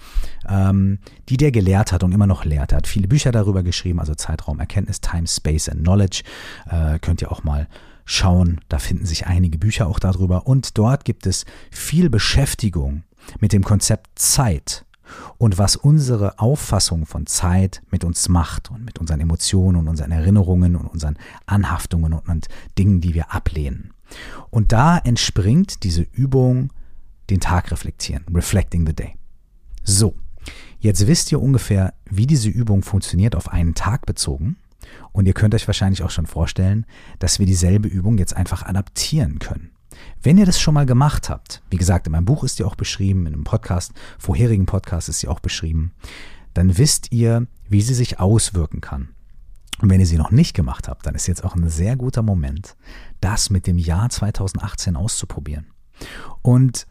ähm, 0.48 1.00
die 1.30 1.38
der 1.38 1.52
gelehrt 1.52 1.92
hat 1.92 2.04
und 2.04 2.12
immer 2.12 2.28
noch 2.28 2.46
lehrt. 2.46 2.74
Er 2.74 2.78
hat 2.78 2.88
viele 2.88 3.08
Bücher 3.08 3.32
darüber 3.32 3.64
geschrieben, 3.64 4.00
also 4.00 4.14
Zeitraum 4.14 4.60
Erkenntnis, 4.60 5.02
Time, 5.02 5.26
Space 5.26 5.68
and 5.68 5.82
Knowledge. 5.82 6.22
Äh, 6.70 7.00
könnt 7.00 7.24
ihr 7.24 7.32
auch 7.32 7.44
mal 7.44 7.68
schauen. 8.06 8.62
Da 8.70 8.80
finden 8.80 9.06
sich 9.06 9.28
einige 9.28 9.58
Bücher 9.58 9.88
auch 9.88 10.00
darüber. 10.00 10.48
Und 10.48 10.78
dort 10.78 11.06
gibt 11.06 11.26
es 11.26 11.46
viel 11.72 12.10
Beschäftigung 12.10 13.04
mit 13.40 13.54
dem 13.54 13.64
Konzept 13.64 14.20
Zeit 14.20 14.86
und 15.38 15.58
was 15.58 15.76
unsere 15.76 16.40
Auffassung 16.40 17.06
von 17.06 17.26
Zeit 17.26 17.82
mit 17.92 18.04
uns 18.04 18.30
macht 18.30 18.72
und 18.72 18.86
mit 18.86 19.00
unseren 19.00 19.20
Emotionen 19.20 19.78
und 19.78 19.88
unseren 19.88 20.12
Erinnerungen 20.12 20.76
und 20.76 20.88
unseren 20.88 21.18
Anhaftungen 21.46 22.14
und, 22.14 22.28
und 22.28 22.48
Dingen, 22.78 23.02
die 23.02 23.14
wir 23.14 23.34
ablehnen. 23.34 23.94
Und 24.50 24.72
da 24.72 24.98
entspringt 24.98 25.84
diese 25.84 26.02
Übung 26.02 26.72
den 27.30 27.40
Tag 27.40 27.72
reflektieren, 27.72 28.26
reflecting 28.34 28.86
the 28.86 28.94
day. 28.94 29.16
So, 29.84 30.16
jetzt 30.80 31.08
wisst 31.08 31.32
ihr 31.32 31.42
ungefähr, 31.42 31.94
wie 32.10 32.28
diese 32.28 32.50
Übung 32.50 32.84
funktioniert 32.84 33.36
auf 33.36 33.52
einen 33.52 33.76
Tag 33.76 34.06
bezogen. 34.06 34.58
Und 35.12 35.28
ihr 35.28 35.34
könnt 35.34 35.56
euch 35.56 35.68
wahrscheinlich 35.68 36.04
auch 36.04 36.10
schon 36.10 36.26
vorstellen, 36.26 36.86
dass 37.20 37.40
wir 37.40 37.46
dieselbe 37.46 37.88
Übung 37.88 38.18
jetzt 38.18 38.36
einfach 38.36 38.64
adaptieren 38.64 39.40
können. 39.40 39.72
Wenn 40.22 40.38
ihr 40.38 40.46
das 40.46 40.60
schon 40.60 40.74
mal 40.74 40.86
gemacht 40.86 41.30
habt, 41.30 41.62
wie 41.70 41.78
gesagt, 41.78 42.08
in 42.08 42.12
meinem 42.12 42.26
Buch 42.26 42.44
ist 42.44 42.60
die 42.60 42.64
auch 42.64 42.76
beschrieben, 42.76 43.28
in 43.28 43.34
einem 43.34 43.44
Podcast, 43.44 43.94
vorherigen 44.18 44.66
Podcast 44.66 45.10
ist 45.10 45.20
sie 45.20 45.28
auch 45.28 45.40
beschrieben, 45.40 45.94
dann 46.54 46.78
wisst 46.78 47.12
ihr, 47.12 47.48
wie 47.68 47.82
sie 47.82 47.94
sich 47.94 48.20
auswirken 48.20 48.82
kann. 48.82 49.10
Und 49.82 49.90
wenn 49.90 50.00
ihr 50.00 50.06
sie 50.06 50.18
noch 50.18 50.32
nicht 50.32 50.56
gemacht 50.56 50.88
habt, 50.88 51.06
dann 51.06 51.16
ist 51.16 51.28
jetzt 51.28 51.44
auch 51.44 51.56
ein 51.56 51.68
sehr 51.70 51.96
guter 51.96 52.22
Moment, 52.22 52.76
das 53.22 53.50
mit 53.50 53.68
dem 53.68 53.78
Jahr 53.78 54.10
2018 54.10 54.96
auszuprobieren. 54.96 55.68
Und 56.42 56.88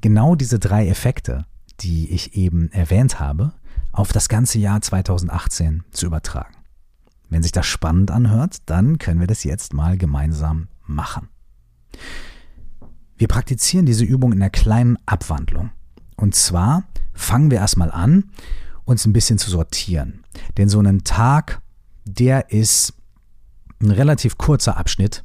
genau 0.00 0.34
diese 0.34 0.58
drei 0.58 0.88
Effekte, 0.88 1.46
die 1.80 2.10
ich 2.10 2.34
eben 2.34 2.70
erwähnt 2.72 3.20
habe, 3.20 3.52
auf 3.92 4.12
das 4.12 4.28
ganze 4.28 4.58
Jahr 4.58 4.80
2018 4.80 5.84
zu 5.90 6.06
übertragen. 6.06 6.55
Wenn 7.28 7.42
sich 7.42 7.52
das 7.52 7.66
spannend 7.66 8.10
anhört, 8.10 8.58
dann 8.66 8.98
können 8.98 9.20
wir 9.20 9.26
das 9.26 9.44
jetzt 9.44 9.72
mal 9.72 9.96
gemeinsam 9.98 10.68
machen. 10.86 11.28
Wir 13.16 13.28
praktizieren 13.28 13.86
diese 13.86 14.04
Übung 14.04 14.32
in 14.32 14.42
einer 14.42 14.50
kleinen 14.50 14.98
Abwandlung. 15.06 15.70
Und 16.16 16.34
zwar 16.34 16.84
fangen 17.14 17.50
wir 17.50 17.58
erstmal 17.58 17.90
an, 17.90 18.30
uns 18.84 19.06
ein 19.06 19.12
bisschen 19.12 19.38
zu 19.38 19.50
sortieren. 19.50 20.24
Denn 20.56 20.68
so 20.68 20.80
ein 20.80 21.04
Tag, 21.04 21.60
der 22.04 22.50
ist 22.50 22.94
ein 23.82 23.90
relativ 23.90 24.38
kurzer 24.38 24.76
Abschnitt, 24.76 25.24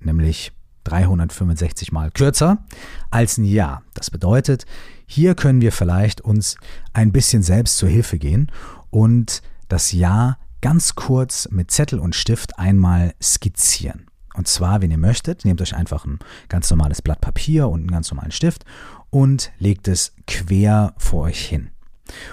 nämlich 0.00 0.52
365 0.84 1.92
mal 1.92 2.10
kürzer 2.10 2.64
als 3.10 3.38
ein 3.38 3.44
Jahr. 3.44 3.82
Das 3.94 4.10
bedeutet, 4.10 4.66
hier 5.06 5.34
können 5.34 5.60
wir 5.60 5.72
vielleicht 5.72 6.20
uns 6.20 6.56
ein 6.92 7.12
bisschen 7.12 7.42
selbst 7.42 7.78
zur 7.78 7.88
Hilfe 7.88 8.18
gehen 8.18 8.50
und 8.90 9.42
das 9.68 9.92
Jahr 9.92 10.38
ganz 10.60 10.94
kurz 10.94 11.48
mit 11.50 11.70
Zettel 11.70 11.98
und 11.98 12.14
Stift 12.14 12.58
einmal 12.58 13.14
skizzieren. 13.22 14.06
Und 14.34 14.46
zwar, 14.48 14.80
wenn 14.80 14.90
ihr 14.90 14.98
möchtet, 14.98 15.44
nehmt 15.44 15.60
euch 15.60 15.74
einfach 15.74 16.04
ein 16.04 16.18
ganz 16.48 16.70
normales 16.70 17.02
Blatt 17.02 17.20
Papier 17.20 17.68
und 17.68 17.80
einen 17.80 17.90
ganz 17.90 18.10
normalen 18.10 18.30
Stift 18.30 18.64
und 19.10 19.52
legt 19.58 19.88
es 19.88 20.14
quer 20.26 20.94
vor 20.98 21.22
euch 21.24 21.40
hin. 21.40 21.70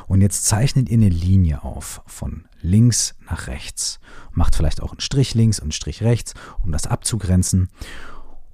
Und 0.07 0.21
jetzt 0.21 0.45
zeichnet 0.45 0.89
ihr 0.89 0.97
eine 0.97 1.09
Linie 1.09 1.63
auf 1.63 2.01
von 2.05 2.47
links 2.61 3.15
nach 3.29 3.47
rechts. 3.47 3.99
Macht 4.31 4.55
vielleicht 4.55 4.81
auch 4.81 4.91
einen 4.91 5.01
Strich 5.01 5.33
links 5.33 5.59
und 5.59 5.65
einen 5.65 5.71
Strich 5.71 6.01
rechts, 6.03 6.33
um 6.63 6.71
das 6.71 6.87
abzugrenzen. 6.87 7.69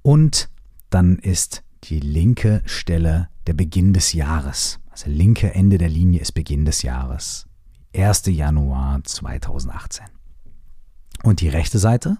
Und 0.01 0.49
dann 0.89 1.17
ist 1.17 1.63
die 1.85 1.99
linke 1.99 2.61
Stelle 2.65 3.29
der 3.47 3.53
Beginn 3.53 3.93
des 3.93 4.13
Jahres. 4.13 4.79
Also 4.89 5.09
linke 5.09 5.53
Ende 5.53 5.77
der 5.77 5.89
Linie 5.89 6.21
ist 6.21 6.33
Beginn 6.33 6.65
des 6.65 6.81
Jahres. 6.81 7.47
1. 7.95 8.23
Januar 8.25 9.03
2018. 9.03 10.05
Und 11.23 11.41
die 11.41 11.49
rechte 11.49 11.77
Seite 11.77 12.17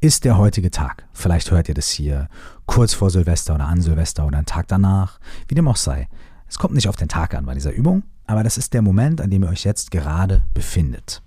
ist 0.00 0.24
der 0.24 0.38
heutige 0.38 0.70
Tag. 0.70 1.04
Vielleicht 1.12 1.50
hört 1.50 1.68
ihr 1.68 1.74
das 1.74 1.90
hier 1.90 2.28
kurz 2.66 2.94
vor 2.94 3.10
Silvester 3.10 3.54
oder 3.54 3.66
an 3.66 3.80
Silvester 3.80 4.26
oder 4.26 4.38
einen 4.38 4.46
Tag 4.46 4.68
danach, 4.68 5.18
wie 5.48 5.54
dem 5.54 5.68
auch 5.68 5.76
sei. 5.76 6.08
Es 6.48 6.58
kommt 6.58 6.74
nicht 6.74 6.88
auf 6.88 6.96
den 6.96 7.08
Tag 7.08 7.34
an 7.34 7.46
bei 7.46 7.54
dieser 7.54 7.72
Übung, 7.72 8.04
aber 8.26 8.42
das 8.44 8.58
ist 8.58 8.74
der 8.74 8.82
Moment, 8.82 9.20
an 9.20 9.30
dem 9.30 9.42
ihr 9.42 9.48
euch 9.48 9.64
jetzt 9.64 9.90
gerade 9.90 10.42
befindet. 10.54 11.22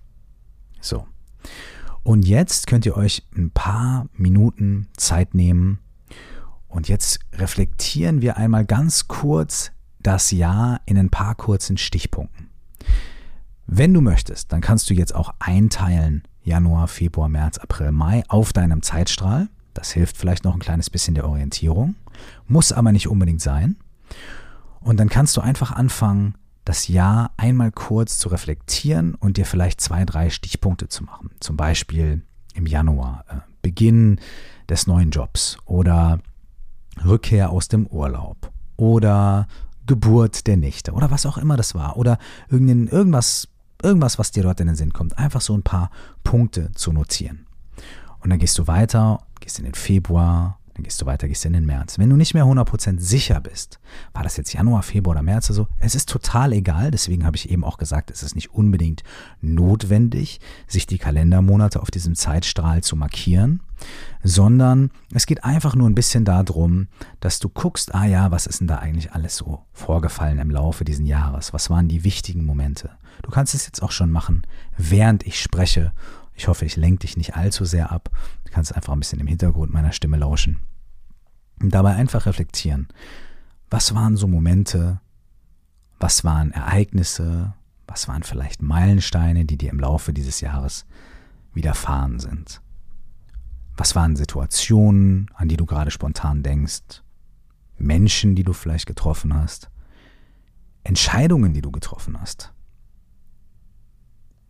So. 0.80 1.06
Und 2.04 2.26
jetzt 2.26 2.68
könnt 2.68 2.86
ihr 2.86 2.96
euch 2.96 3.28
ein 3.36 3.52
paar 3.52 4.08
Minuten 4.14 4.88
Zeit 4.96 5.34
nehmen 5.34 5.80
und 6.68 6.88
jetzt 6.88 7.20
reflektieren 7.34 8.22
wir 8.22 8.38
einmal 8.38 8.66
ganz 8.66 9.08
kurz 9.08 9.72
das 10.00 10.32
Jahr 10.32 10.82
in 10.86 10.98
ein 10.98 11.10
paar 11.10 11.36
kurzen 11.36 11.78
Stichpunkten. 11.78 12.55
Wenn 13.68 13.94
du 13.94 14.02
möchtest, 14.02 14.52
dann 14.52 14.62
kannst 14.62 14.90
du 14.90 14.94
jetzt 14.94 15.16
auch 15.16 15.34
einteilen 15.40 16.24
Januar, 16.44 16.88
Februar, 16.88 17.30
März, 17.30 17.58
April, 17.58 17.92
Mai 17.92 18.24
auf 18.28 18.54
deinem 18.54 18.84
Zeitstrahl. 18.84 19.50
Das 19.74 19.92
hilft 19.92 20.18
vielleicht 20.18 20.44
noch 20.44 20.54
ein 20.54 20.60
kleines 20.60 20.90
bisschen 20.90 21.16
der 21.16 21.28
Orientierung, 21.28 21.96
muss 22.48 22.72
aber 22.72 22.92
nicht 22.92 23.08
unbedingt 23.08 23.42
sein. 23.42 23.78
Und 24.80 25.00
dann 25.00 25.10
kannst 25.10 25.36
du 25.36 25.42
einfach 25.42 25.72
anfangen, 25.72 26.36
das 26.64 26.88
Jahr 26.88 27.32
einmal 27.38 27.72
kurz 27.72 28.18
zu 28.20 28.30
reflektieren 28.30 29.16
und 29.16 29.38
dir 29.38 29.46
vielleicht 29.46 29.82
zwei, 29.82 30.06
drei 30.06 30.30
Stichpunkte 30.30 30.88
zu 30.88 31.04
machen. 31.04 31.32
Zum 31.40 31.58
Beispiel 31.58 32.24
im 32.54 32.68
Januar, 32.68 33.26
äh, 33.30 33.36
Beginn 33.62 34.20
des 34.70 34.88
neuen 34.88 35.10
Jobs 35.10 35.58
oder 35.66 36.20
Rückkehr 37.04 37.50
aus 37.50 37.68
dem 37.68 37.88
Urlaub 37.88 38.52
oder 38.78 39.48
Geburt 39.86 40.48
der 40.48 40.58
Nichte 40.58 40.92
oder 40.94 41.12
was 41.12 41.26
auch 41.26 41.38
immer 41.38 41.58
das 41.58 41.76
war 41.76 41.98
oder 41.98 42.18
irgendwas 42.50 43.48
irgendwas, 43.86 44.20
was 44.20 44.32
dir 44.32 44.44
dort 44.44 44.60
in 44.60 44.68
den 44.68 44.76
Sinn 44.76 44.94
kommt, 44.94 45.18
einfach 45.18 45.42
so 45.42 45.56
ein 45.56 45.64
paar 45.64 45.92
Punkte 46.24 46.72
zu 46.74 46.92
notieren. 46.92 47.46
Und 48.20 48.32
dann 48.32 48.40
gehst 48.40 48.58
du 48.58 48.68
weiter, 48.68 49.22
gehst 49.40 49.60
in 49.60 49.66
den 49.66 49.76
Februar, 49.76 50.58
dann 50.76 50.84
gehst 50.84 51.02
du 51.02 51.06
weiter, 51.06 51.30
gehst 51.30 51.46
in 51.46 51.54
den 51.54 51.66
März. 51.66 51.98
Wenn 51.98 52.10
du 52.10 52.18
nicht 52.18 52.34
mehr 52.34 52.44
100% 52.44 53.00
sicher 53.00 53.40
bist, 53.40 53.80
war 54.14 54.24
das 54.24 54.36
jetzt 54.36 54.54
Januar, 54.54 54.84
Februar 54.84 55.16
oder 55.16 55.24
März 55.24 55.50
oder 55.50 55.56
so, 55.56 55.68
es 55.80 55.96
ist 55.96 56.10
total 56.10 56.52
egal. 56.52 56.92
Deswegen 56.92 57.26
habe 57.26 57.38
ich 57.38 57.50
eben 57.50 57.64
auch 57.64 57.78
gesagt, 57.78 58.12
es 58.12 58.24
ist 58.24 58.36
nicht 58.36 58.54
unbedingt 58.54 59.04
notwendig, 59.40 60.42
sich 60.68 60.86
die 60.86 60.98
Kalendermonate 60.98 61.82
auf 61.82 61.92
diesem 61.92 62.16
Zeitstrahl 62.16 62.84
zu 62.84 62.98
markieren, 62.98 63.62
sondern 64.22 64.92
es 65.14 65.26
geht 65.26 65.46
einfach 65.46 65.76
nur 65.76 65.90
ein 65.90 65.96
bisschen 65.96 66.26
darum, 66.26 66.88
dass 67.22 67.40
du 67.40 67.48
guckst, 67.48 67.96
ah 67.96 68.06
ja, 68.06 68.32
was 68.32 68.46
ist 68.46 68.60
denn 68.60 68.68
da 68.68 68.78
eigentlich 68.78 69.14
alles 69.14 69.38
so 69.38 69.64
vorgefallen 69.72 70.40
im 70.40 70.52
Laufe 70.52 70.84
dieses 70.84 71.08
Jahres? 71.08 71.54
Was 71.54 71.70
waren 71.70 71.88
die 71.88 72.04
wichtigen 72.04 72.46
Momente? 72.46 72.92
Du 73.22 73.32
kannst 73.32 73.56
es 73.56 73.66
jetzt 73.66 73.82
auch 73.82 73.92
schon 73.92 74.12
machen, 74.12 74.46
während 74.78 75.26
ich 75.26 75.42
spreche 75.42 75.94
ich 76.36 76.48
hoffe, 76.48 76.66
ich 76.66 76.76
lenke 76.76 77.00
dich 77.00 77.18
nicht 77.18 77.36
allzu 77.36 77.66
sehr 77.66 77.92
ab. 77.92 78.10
Du 78.44 78.52
kannst 78.52 78.76
einfach 78.76 78.94
ein 78.94 79.00
bisschen 79.00 79.20
im 79.20 79.28
Hintergrund 79.28 79.74
meiner 79.74 79.94
Stimme 79.94 80.18
lauschen. 80.18 80.60
Und 81.62 81.74
dabei 81.74 81.96
einfach 81.96 82.26
reflektieren. 82.26 82.88
Was 83.70 83.96
waren 83.96 84.18
so 84.18 84.28
Momente? 84.28 85.00
Was 86.00 86.26
waren 86.26 86.52
Ereignisse? 86.52 87.54
Was 87.88 88.08
waren 88.10 88.24
vielleicht 88.24 88.62
Meilensteine, 88.62 89.46
die 89.46 89.58
dir 89.58 89.72
im 89.72 89.80
Laufe 89.80 90.12
dieses 90.12 90.42
Jahres 90.42 90.86
widerfahren 91.54 92.20
sind? 92.20 92.62
Was 93.78 93.96
waren 93.96 94.16
Situationen, 94.16 95.30
an 95.36 95.48
die 95.48 95.58
du 95.58 95.66
gerade 95.66 95.92
spontan 95.92 96.44
denkst? 96.44 97.02
Menschen, 97.78 98.36
die 98.36 98.44
du 98.44 98.54
vielleicht 98.54 98.86
getroffen 98.86 99.34
hast? 99.34 99.70
Entscheidungen, 100.84 101.54
die 101.54 101.62
du 101.62 101.72
getroffen 101.72 102.20
hast? 102.20 102.54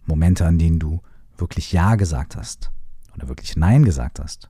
Momente, 0.05 0.45
an 0.45 0.57
denen 0.57 0.79
du 0.79 1.01
wirklich 1.39 1.71
Ja 1.71 1.95
gesagt 1.95 2.35
hast 2.35 2.71
oder 3.15 3.27
wirklich 3.27 3.55
Nein 3.55 3.85
gesagt 3.85 4.19
hast. 4.19 4.49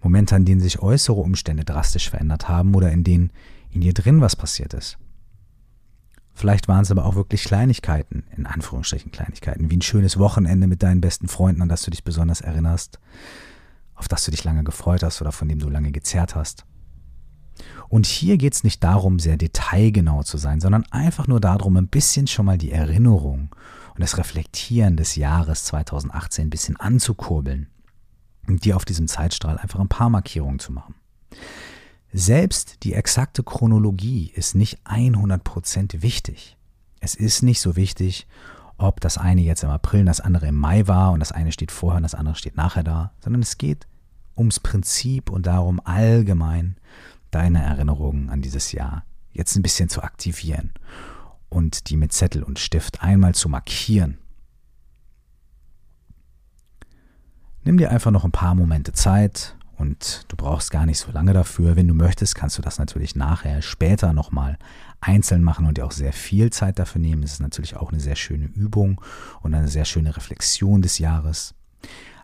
Momente, 0.00 0.34
in 0.34 0.44
denen 0.44 0.60
sich 0.60 0.80
äußere 0.80 1.20
Umstände 1.20 1.64
drastisch 1.64 2.10
verändert 2.10 2.48
haben 2.48 2.74
oder 2.74 2.90
in 2.90 3.04
denen 3.04 3.32
in 3.70 3.80
dir 3.80 3.94
drin 3.94 4.20
was 4.20 4.36
passiert 4.36 4.74
ist. 4.74 4.98
Vielleicht 6.34 6.66
waren 6.66 6.82
es 6.82 6.90
aber 6.90 7.04
auch 7.04 7.14
wirklich 7.14 7.44
Kleinigkeiten, 7.44 8.24
in 8.36 8.46
Anführungsstrichen 8.46 9.12
Kleinigkeiten, 9.12 9.70
wie 9.70 9.76
ein 9.76 9.82
schönes 9.82 10.18
Wochenende 10.18 10.66
mit 10.66 10.82
deinen 10.82 11.00
besten 11.00 11.28
Freunden, 11.28 11.62
an 11.62 11.68
das 11.68 11.82
du 11.82 11.90
dich 11.90 12.04
besonders 12.04 12.40
erinnerst, 12.40 12.98
auf 13.94 14.08
das 14.08 14.24
du 14.24 14.30
dich 14.30 14.42
lange 14.42 14.64
gefreut 14.64 15.02
hast 15.02 15.20
oder 15.20 15.32
von 15.32 15.48
dem 15.48 15.58
du 15.58 15.68
lange 15.68 15.92
gezerrt 15.92 16.34
hast. 16.34 16.64
Und 17.88 18.06
hier 18.06 18.38
geht 18.38 18.54
es 18.54 18.64
nicht 18.64 18.82
darum, 18.82 19.18
sehr 19.18 19.36
detailgenau 19.36 20.22
zu 20.22 20.38
sein, 20.38 20.60
sondern 20.60 20.84
einfach 20.90 21.26
nur 21.26 21.40
darum, 21.40 21.76
ein 21.76 21.88
bisschen 21.88 22.26
schon 22.26 22.46
mal 22.46 22.58
die 22.58 22.72
Erinnerung 22.72 23.54
und 23.94 24.00
das 24.00 24.18
Reflektieren 24.18 24.96
des 24.96 25.16
Jahres 25.16 25.64
2018 25.64 26.46
ein 26.46 26.50
bisschen 26.50 26.76
anzukurbeln 26.76 27.68
und 28.48 28.64
dir 28.64 28.76
auf 28.76 28.84
diesem 28.84 29.08
Zeitstrahl 29.08 29.58
einfach 29.58 29.80
ein 29.80 29.88
paar 29.88 30.10
Markierungen 30.10 30.58
zu 30.58 30.72
machen. 30.72 30.94
Selbst 32.12 32.84
die 32.84 32.94
exakte 32.94 33.42
Chronologie 33.42 34.30
ist 34.34 34.54
nicht 34.54 34.80
100% 34.84 36.02
wichtig. 36.02 36.56
Es 37.00 37.14
ist 37.14 37.42
nicht 37.42 37.60
so 37.60 37.76
wichtig, 37.76 38.26
ob 38.76 39.00
das 39.00 39.16
eine 39.18 39.40
jetzt 39.40 39.62
im 39.62 39.70
April 39.70 40.00
und 40.00 40.06
das 40.06 40.20
andere 40.20 40.46
im 40.48 40.56
Mai 40.56 40.86
war 40.86 41.12
und 41.12 41.20
das 41.20 41.32
eine 41.32 41.52
steht 41.52 41.70
vorher 41.70 41.96
und 41.96 42.02
das 42.02 42.14
andere 42.14 42.34
steht 42.34 42.56
nachher 42.56 42.82
da, 42.82 43.12
sondern 43.20 43.42
es 43.42 43.58
geht 43.58 43.86
ums 44.36 44.60
Prinzip 44.60 45.30
und 45.30 45.46
darum 45.46 45.80
allgemein 45.84 46.76
deine 47.30 47.62
Erinnerungen 47.62 48.28
an 48.28 48.42
dieses 48.42 48.72
Jahr 48.72 49.04
jetzt 49.32 49.56
ein 49.56 49.62
bisschen 49.62 49.88
zu 49.88 50.02
aktivieren 50.02 50.72
und 51.52 51.90
die 51.90 51.96
mit 51.96 52.12
Zettel 52.12 52.42
und 52.42 52.58
Stift 52.58 53.02
einmal 53.02 53.34
zu 53.34 53.48
markieren. 53.48 54.18
Nimm 57.64 57.78
dir 57.78 57.90
einfach 57.90 58.10
noch 58.10 58.24
ein 58.24 58.32
paar 58.32 58.54
Momente 58.54 58.92
Zeit 58.92 59.56
und 59.76 60.24
du 60.28 60.36
brauchst 60.36 60.70
gar 60.70 60.86
nicht 60.86 60.98
so 60.98 61.12
lange 61.12 61.32
dafür. 61.32 61.76
Wenn 61.76 61.86
du 61.86 61.94
möchtest, 61.94 62.34
kannst 62.34 62.58
du 62.58 62.62
das 62.62 62.78
natürlich 62.78 63.14
nachher 63.14 63.62
später 63.62 64.12
nochmal 64.12 64.58
einzeln 65.00 65.42
machen 65.42 65.66
und 65.66 65.78
dir 65.78 65.86
auch 65.86 65.92
sehr 65.92 66.12
viel 66.12 66.50
Zeit 66.50 66.78
dafür 66.78 67.00
nehmen. 67.00 67.22
Das 67.22 67.34
ist 67.34 67.40
natürlich 67.40 67.76
auch 67.76 67.92
eine 67.92 68.00
sehr 68.00 68.16
schöne 68.16 68.46
Übung 68.46 69.00
und 69.42 69.54
eine 69.54 69.68
sehr 69.68 69.84
schöne 69.84 70.16
Reflexion 70.16 70.82
des 70.82 70.98
Jahres. 70.98 71.54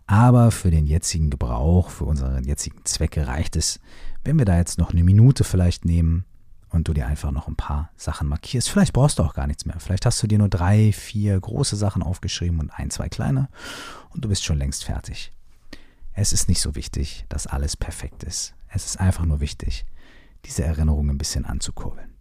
Aber 0.07 0.51
für 0.51 0.71
den 0.71 0.87
jetzigen 0.87 1.31
Gebrauch, 1.31 1.91
für 1.91 2.05
unsere 2.05 2.41
jetzigen 2.41 2.85
Zwecke 2.85 3.27
reicht 3.27 3.57
es, 3.57 3.79
wenn 4.25 4.39
wir 4.39 4.45
da 4.45 4.57
jetzt 4.57 4.79
noch 4.79 4.91
eine 4.91 5.05
Minute 5.05 5.45
vielleicht 5.45 5.85
nehmen 5.85 6.25
und 6.71 6.89
du 6.89 6.93
dir 6.93 7.07
einfach 7.07 7.31
noch 7.31 7.49
ein 7.49 7.57
paar 7.57 7.91
Sachen 7.97 8.29
markierst. 8.29 8.69
Vielleicht 8.69 8.93
brauchst 8.93 9.19
du 9.19 9.23
auch 9.23 9.35
gar 9.35 9.47
nichts 9.47 9.65
mehr. 9.65 9.79
Vielleicht 9.81 10.07
hast 10.07 10.23
du 10.23 10.27
dir 10.27 10.39
nur 10.39 10.49
drei, 10.49 10.93
vier 10.93 11.39
große 11.39 11.77
Sachen 11.77 12.03
aufgeschrieben 12.03 12.61
und 12.61 12.71
ein, 12.71 12.91
zwei 12.91 13.09
kleine 13.09 13.49
und 14.11 14.25
du 14.25 14.29
bist 14.29 14.45
schon 14.45 14.59
längst 14.59 14.85
fertig. 14.85 15.33
Es 16.13 16.33
ist 16.33 16.49
nicht 16.49 16.61
so 16.61 16.75
wichtig, 16.75 17.25
dass 17.29 17.47
alles 17.47 17.77
perfekt 17.77 18.25
ist. 18.25 18.55
Es 18.69 18.85
ist 18.85 19.01
einfach 19.01 19.25
nur 19.25 19.41
wichtig, 19.41 19.87
diese 20.45 20.65
Erinnerung 20.65 21.11
ein 21.11 21.19
bisschen 21.19 21.45
anzukurbeln. 21.45 22.15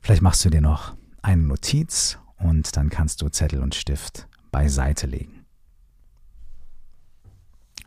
Vielleicht 0.00 0.22
machst 0.22 0.44
du 0.44 0.50
dir 0.50 0.60
noch 0.60 0.94
eine 1.22 1.42
Notiz 1.42 2.18
und 2.38 2.76
dann 2.76 2.90
kannst 2.90 3.22
du 3.22 3.28
Zettel 3.28 3.62
und 3.62 3.74
Stift 3.74 4.28
beiseite 4.50 5.06
legen. 5.06 5.44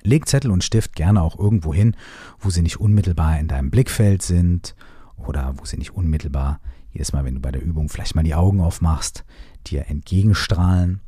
Leg 0.01 0.27
Zettel 0.27 0.51
und 0.51 0.63
Stift 0.63 0.95
gerne 0.95 1.21
auch 1.21 1.37
irgendwo 1.37 1.73
hin, 1.73 1.95
wo 2.39 2.49
sie 2.49 2.61
nicht 2.61 2.79
unmittelbar 2.79 3.39
in 3.39 3.47
deinem 3.47 3.71
Blickfeld 3.71 4.21
sind 4.21 4.75
oder 5.17 5.53
wo 5.57 5.65
sie 5.65 5.77
nicht 5.77 5.93
unmittelbar 5.93 6.59
jedes 6.91 7.13
Mal, 7.13 7.25
wenn 7.25 7.35
du 7.35 7.41
bei 7.41 7.51
der 7.51 7.63
Übung 7.63 7.89
vielleicht 7.89 8.15
mal 8.15 8.23
die 8.23 8.35
Augen 8.35 8.61
aufmachst, 8.61 9.25
dir 9.67 9.87
entgegenstrahlen, 9.87 11.01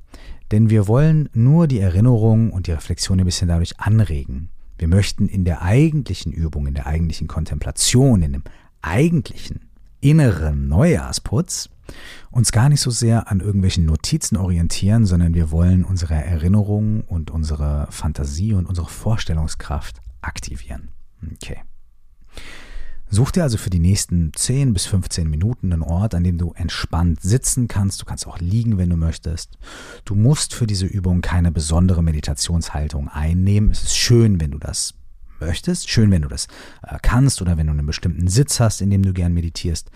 denn 0.51 0.69
wir 0.69 0.87
wollen 0.87 1.29
nur 1.33 1.67
die 1.67 1.79
Erinnerung 1.79 2.51
und 2.51 2.67
die 2.67 2.71
Reflexion 2.71 3.19
ein 3.19 3.25
bisschen 3.25 3.47
dadurch 3.47 3.79
anregen. 3.79 4.49
Wir 4.77 4.87
möchten 4.87 5.27
in 5.27 5.45
der 5.45 5.61
eigentlichen 5.61 6.31
Übung, 6.31 6.67
in 6.67 6.73
der 6.73 6.87
eigentlichen 6.87 7.27
Kontemplation, 7.27 8.21
in 8.21 8.33
dem 8.33 8.43
eigentlichen 8.81 9.69
inneren 10.01 10.67
Neujahrsputz 10.67 11.69
uns 12.31 12.51
gar 12.51 12.69
nicht 12.69 12.81
so 12.81 12.91
sehr 12.91 13.31
an 13.31 13.39
irgendwelchen 13.39 13.85
Notizen 13.85 14.37
orientieren, 14.37 15.05
sondern 15.05 15.33
wir 15.33 15.51
wollen 15.51 15.83
unsere 15.85 16.13
Erinnerung 16.13 17.01
und 17.01 17.31
unsere 17.31 17.87
Fantasie 17.89 18.53
und 18.53 18.65
unsere 18.65 18.89
Vorstellungskraft 18.89 20.01
aktivieren. 20.21 20.89
Okay. 21.33 21.59
Such 23.09 23.31
dir 23.31 23.43
also 23.43 23.57
für 23.57 23.69
die 23.69 23.79
nächsten 23.79 24.33
10 24.33 24.73
bis 24.73 24.85
15 24.85 25.29
Minuten 25.29 25.71
einen 25.71 25.81
Ort, 25.81 26.13
an 26.13 26.25
dem 26.25 26.37
du 26.37 26.51
entspannt 26.53 27.21
sitzen 27.21 27.67
kannst. 27.69 28.01
Du 28.01 28.05
kannst 28.05 28.27
auch 28.27 28.39
liegen, 28.39 28.77
wenn 28.77 28.89
du 28.89 28.97
möchtest. 28.97 29.57
Du 30.03 30.13
musst 30.13 30.53
für 30.53 30.67
diese 30.67 30.85
Übung 30.85 31.21
keine 31.21 31.51
besondere 31.51 32.03
Meditationshaltung 32.03 33.07
einnehmen. 33.07 33.71
Es 33.71 33.83
ist 33.83 33.97
schön, 33.97 34.41
wenn 34.41 34.51
du 34.51 34.57
das 34.57 34.93
möchtest, 35.39 35.89
schön, 35.89 36.11
wenn 36.11 36.23
du 36.23 36.27
das 36.27 36.47
äh, 36.83 36.97
kannst 37.01 37.41
oder 37.41 37.57
wenn 37.57 37.67
du 37.67 37.71
einen 37.71 37.85
bestimmten 37.85 38.27
Sitz 38.27 38.59
hast, 38.59 38.81
in 38.81 38.89
dem 38.89 39.03
du 39.03 39.13
gern 39.13 39.33
meditierst. 39.33 39.89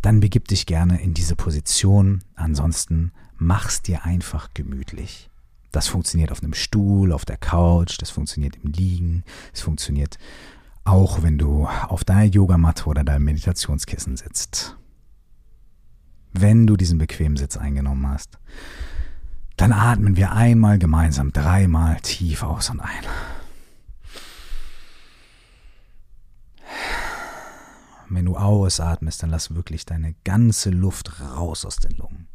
Dann 0.00 0.20
begib 0.20 0.46
dich 0.48 0.66
gerne 0.66 1.02
in 1.02 1.14
diese 1.14 1.34
Position. 1.34 2.22
Ansonsten 2.36 3.12
mach's 3.38 3.82
dir 3.82 4.04
einfach 4.04 4.50
gemütlich. 4.54 5.30
Das 5.72 5.88
funktioniert 5.88 6.30
auf 6.30 6.42
einem 6.42 6.52
Stuhl, 6.52 7.12
auf 7.12 7.24
der 7.24 7.38
Couch, 7.38 7.96
das 7.98 8.10
funktioniert 8.10 8.56
im 8.62 8.72
Liegen, 8.72 9.24
es 9.54 9.62
funktioniert 9.62 10.18
auch 10.84 11.22
wenn 11.22 11.38
du 11.38 11.66
auf 11.66 12.04
deiner 12.04 12.24
Yogamatte 12.24 12.86
oder 12.86 13.04
deinem 13.04 13.24
Meditationskissen 13.24 14.16
sitzt. 14.16 14.76
Wenn 16.32 16.66
du 16.66 16.76
diesen 16.76 16.98
bequemen 16.98 17.36
Sitz 17.36 17.56
eingenommen 17.56 18.06
hast, 18.08 18.38
dann 19.56 19.72
atmen 19.72 20.16
wir 20.16 20.32
einmal 20.32 20.78
gemeinsam 20.78 21.32
dreimal 21.32 22.00
tief 22.00 22.42
aus 22.42 22.70
und 22.70 22.80
ein. 22.80 23.04
Wenn 28.08 28.24
du 28.26 28.36
ausatmest, 28.36 29.22
dann 29.22 29.30
lass 29.30 29.54
wirklich 29.54 29.86
deine 29.86 30.14
ganze 30.24 30.70
Luft 30.70 31.20
raus 31.20 31.64
aus 31.64 31.76
den 31.76 31.96
Lungen. 31.96 32.28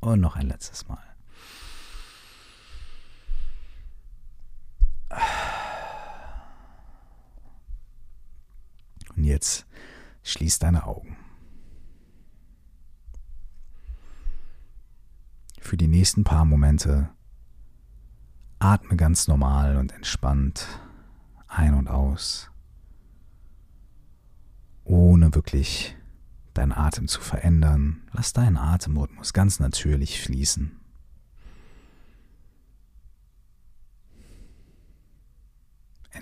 Und 0.00 0.20
noch 0.20 0.36
ein 0.36 0.48
letztes 0.48 0.86
Mal. 0.86 1.13
Und 9.16 9.24
jetzt 9.24 9.66
schließ 10.22 10.58
deine 10.58 10.86
Augen. 10.86 11.16
Für 15.60 15.76
die 15.76 15.88
nächsten 15.88 16.24
paar 16.24 16.44
Momente 16.44 17.08
atme 18.58 18.96
ganz 18.96 19.28
normal 19.28 19.76
und 19.76 19.92
entspannt 19.92 20.66
ein 21.48 21.74
und 21.74 21.88
aus, 21.88 22.50
ohne 24.84 25.34
wirklich 25.34 25.96
deinen 26.52 26.72
Atem 26.72 27.08
zu 27.08 27.20
verändern. 27.20 28.02
Lass 28.12 28.32
deinen 28.32 28.56
Atemrhythmus 28.56 29.32
ganz 29.32 29.60
natürlich 29.60 30.20
fließen. 30.20 30.83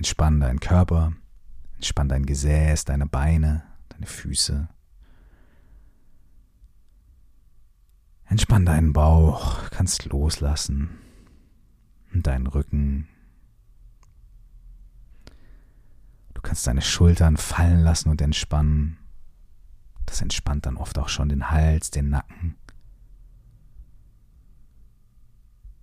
Entspann 0.02 0.40
deinen 0.40 0.58
Körper, 0.58 1.12
entspann 1.76 2.08
dein 2.08 2.26
Gesäß, 2.26 2.84
deine 2.84 3.06
Beine, 3.06 3.62
deine 3.88 4.06
Füße. 4.06 4.68
Entspann 8.24 8.66
deinen 8.66 8.92
Bauch, 8.92 9.70
kannst 9.70 10.06
loslassen 10.06 10.90
und 12.12 12.26
deinen 12.26 12.48
Rücken. 12.48 13.06
Du 16.34 16.42
kannst 16.42 16.66
deine 16.66 16.82
Schultern 16.82 17.36
fallen 17.36 17.84
lassen 17.84 18.08
und 18.08 18.20
entspannen. 18.20 18.98
Das 20.04 20.20
entspannt 20.20 20.66
dann 20.66 20.78
oft 20.78 20.98
auch 20.98 21.08
schon 21.08 21.28
den 21.28 21.52
Hals, 21.52 21.92
den 21.92 22.08
Nacken. 22.08 22.56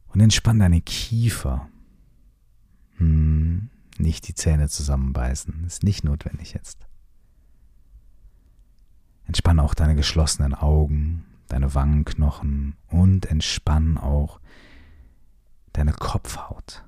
Und 0.08 0.20
entspann 0.20 0.60
deine 0.60 0.82
Kiefer. 0.82 1.70
Hm. 2.98 3.70
Nicht 4.00 4.30
die 4.30 4.34
Zähne 4.34 4.70
zusammenbeißen, 4.70 5.66
ist 5.66 5.84
nicht 5.84 6.06
notwendig 6.06 6.54
jetzt. 6.54 6.88
Entspann 9.26 9.60
auch 9.60 9.74
deine 9.74 9.96
geschlossenen 9.96 10.56
Augen, 10.56 11.26
deine 11.50 11.76
Wangenknochen 11.76 12.78
und 12.88 13.26
entspann 13.26 13.98
auch 13.98 14.40
deine 15.74 15.92
Kopfhaut. 15.92 16.86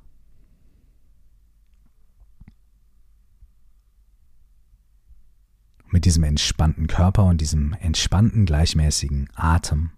Mit 5.90 6.06
diesem 6.06 6.24
entspannten 6.24 6.88
Körper 6.88 7.26
und 7.26 7.42
diesem 7.42 7.74
entspannten, 7.74 8.46
gleichmäßigen 8.46 9.30
Atem 9.36 9.92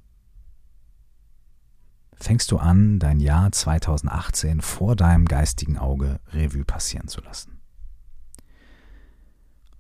fängst 2.23 2.51
du 2.51 2.57
an, 2.57 2.99
dein 2.99 3.19
Jahr 3.19 3.51
2018 3.51 4.62
vor 4.62 4.95
deinem 4.95 5.25
geistigen 5.25 5.77
Auge 5.77 6.21
Revue 6.31 6.63
passieren 6.63 7.09
zu 7.09 7.21
lassen. 7.21 7.59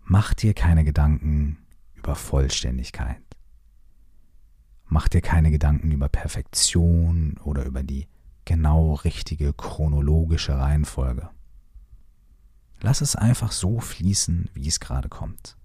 Mach 0.03 0.33
dir 0.33 0.53
keine 0.53 0.83
Gedanken 0.83 1.57
über 1.95 2.15
Vollständigkeit. 2.15 3.21
Mach 4.85 5.07
dir 5.07 5.21
keine 5.21 5.51
Gedanken 5.51 5.91
über 5.91 6.09
Perfektion 6.09 7.39
oder 7.45 7.63
über 7.63 7.81
die 7.81 8.07
genau 8.43 8.95
richtige 8.95 9.53
chronologische 9.53 10.57
Reihenfolge. 10.57 11.29
Lass 12.81 12.99
es 12.99 13.15
einfach 13.15 13.53
so 13.53 13.79
fließen, 13.79 14.49
wie 14.53 14.67
es 14.67 14.81
gerade 14.81 15.07
kommt. 15.07 15.55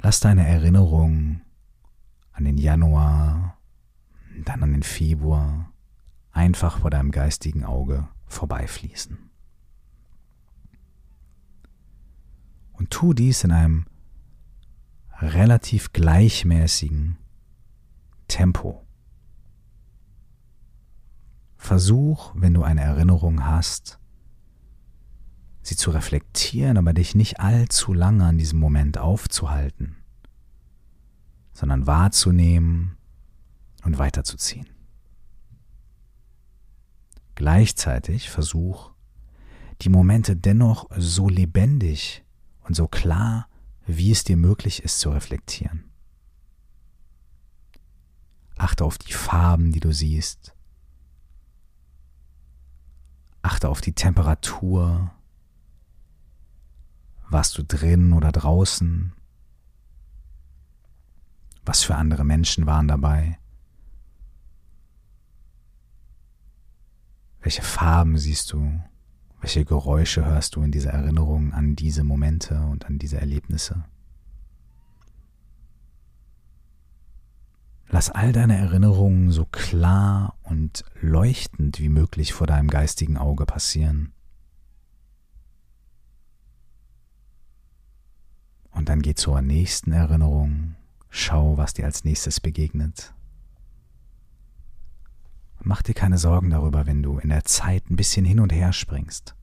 Lass 0.00 0.18
deine 0.18 0.46
Erinnerungen 0.46 1.42
an 2.38 2.44
den 2.44 2.56
Januar, 2.56 3.58
dann 4.44 4.62
an 4.62 4.70
den 4.70 4.84
Februar 4.84 5.72
einfach 6.30 6.78
vor 6.78 6.88
deinem 6.88 7.10
geistigen 7.10 7.64
Auge 7.64 8.06
vorbeifließen. 8.26 9.18
Und 12.74 12.90
tu 12.90 13.12
dies 13.12 13.42
in 13.42 13.50
einem 13.50 13.86
relativ 15.20 15.92
gleichmäßigen 15.92 17.18
Tempo. 18.28 18.86
Versuch, 21.56 22.32
wenn 22.36 22.54
du 22.54 22.62
eine 22.62 22.82
Erinnerung 22.82 23.44
hast, 23.46 23.98
sie 25.62 25.74
zu 25.74 25.90
reflektieren, 25.90 26.76
aber 26.76 26.92
dich 26.92 27.16
nicht 27.16 27.40
allzu 27.40 27.92
lange 27.92 28.24
an 28.24 28.38
diesem 28.38 28.60
Moment 28.60 28.96
aufzuhalten, 28.96 29.96
sondern 31.58 31.88
wahrzunehmen 31.88 32.96
und 33.82 33.98
weiterzuziehen. 33.98 34.68
Gleichzeitig 37.34 38.30
versuch, 38.30 38.92
die 39.80 39.88
Momente 39.88 40.36
dennoch 40.36 40.88
so 40.96 41.28
lebendig 41.28 42.22
und 42.62 42.76
so 42.76 42.86
klar, 42.86 43.48
wie 43.88 44.12
es 44.12 44.22
dir 44.22 44.36
möglich 44.36 44.84
ist, 44.84 45.00
zu 45.00 45.10
reflektieren. 45.10 45.82
Achte 48.56 48.84
auf 48.84 48.96
die 48.96 49.12
Farben, 49.12 49.72
die 49.72 49.80
du 49.80 49.92
siehst. 49.92 50.54
Achte 53.42 53.68
auf 53.68 53.80
die 53.80 53.94
Temperatur. 53.94 55.10
Warst 57.28 57.58
du 57.58 57.64
drin 57.64 58.12
oder 58.12 58.30
draußen? 58.30 59.12
Was 61.68 61.84
für 61.84 61.96
andere 61.96 62.24
Menschen 62.24 62.64
waren 62.64 62.88
dabei? 62.88 63.38
Welche 67.42 67.60
Farben 67.60 68.16
siehst 68.16 68.54
du? 68.54 68.80
Welche 69.42 69.66
Geräusche 69.66 70.24
hörst 70.24 70.56
du 70.56 70.62
in 70.62 70.72
dieser 70.72 70.92
Erinnerung 70.92 71.52
an 71.52 71.76
diese 71.76 72.04
Momente 72.04 72.58
und 72.58 72.86
an 72.86 72.98
diese 72.98 73.20
Erlebnisse? 73.20 73.84
Lass 77.90 78.08
all 78.08 78.32
deine 78.32 78.56
Erinnerungen 78.56 79.30
so 79.30 79.44
klar 79.44 80.38
und 80.44 80.86
leuchtend 81.02 81.80
wie 81.80 81.90
möglich 81.90 82.32
vor 82.32 82.46
deinem 82.46 82.68
geistigen 82.68 83.18
Auge 83.18 83.44
passieren. 83.44 84.14
Und 88.70 88.88
dann 88.88 89.02
geh 89.02 89.14
zur 89.14 89.42
nächsten 89.42 89.92
Erinnerung, 89.92 90.77
schau, 91.18 91.56
was 91.56 91.74
dir 91.74 91.84
als 91.84 92.04
nächstes 92.04 92.40
begegnet. 92.40 93.12
Mach 95.60 95.82
dir 95.82 95.94
keine 95.94 96.18
Sorgen 96.18 96.50
darüber, 96.50 96.86
wenn 96.86 97.02
du 97.02 97.18
in 97.18 97.30
der 97.30 97.44
Zeit 97.44 97.90
ein 97.90 97.96
bisschen 97.96 98.24
hin 98.24 98.40
und 98.40 98.52
her 98.52 98.72
springst. 98.72 99.34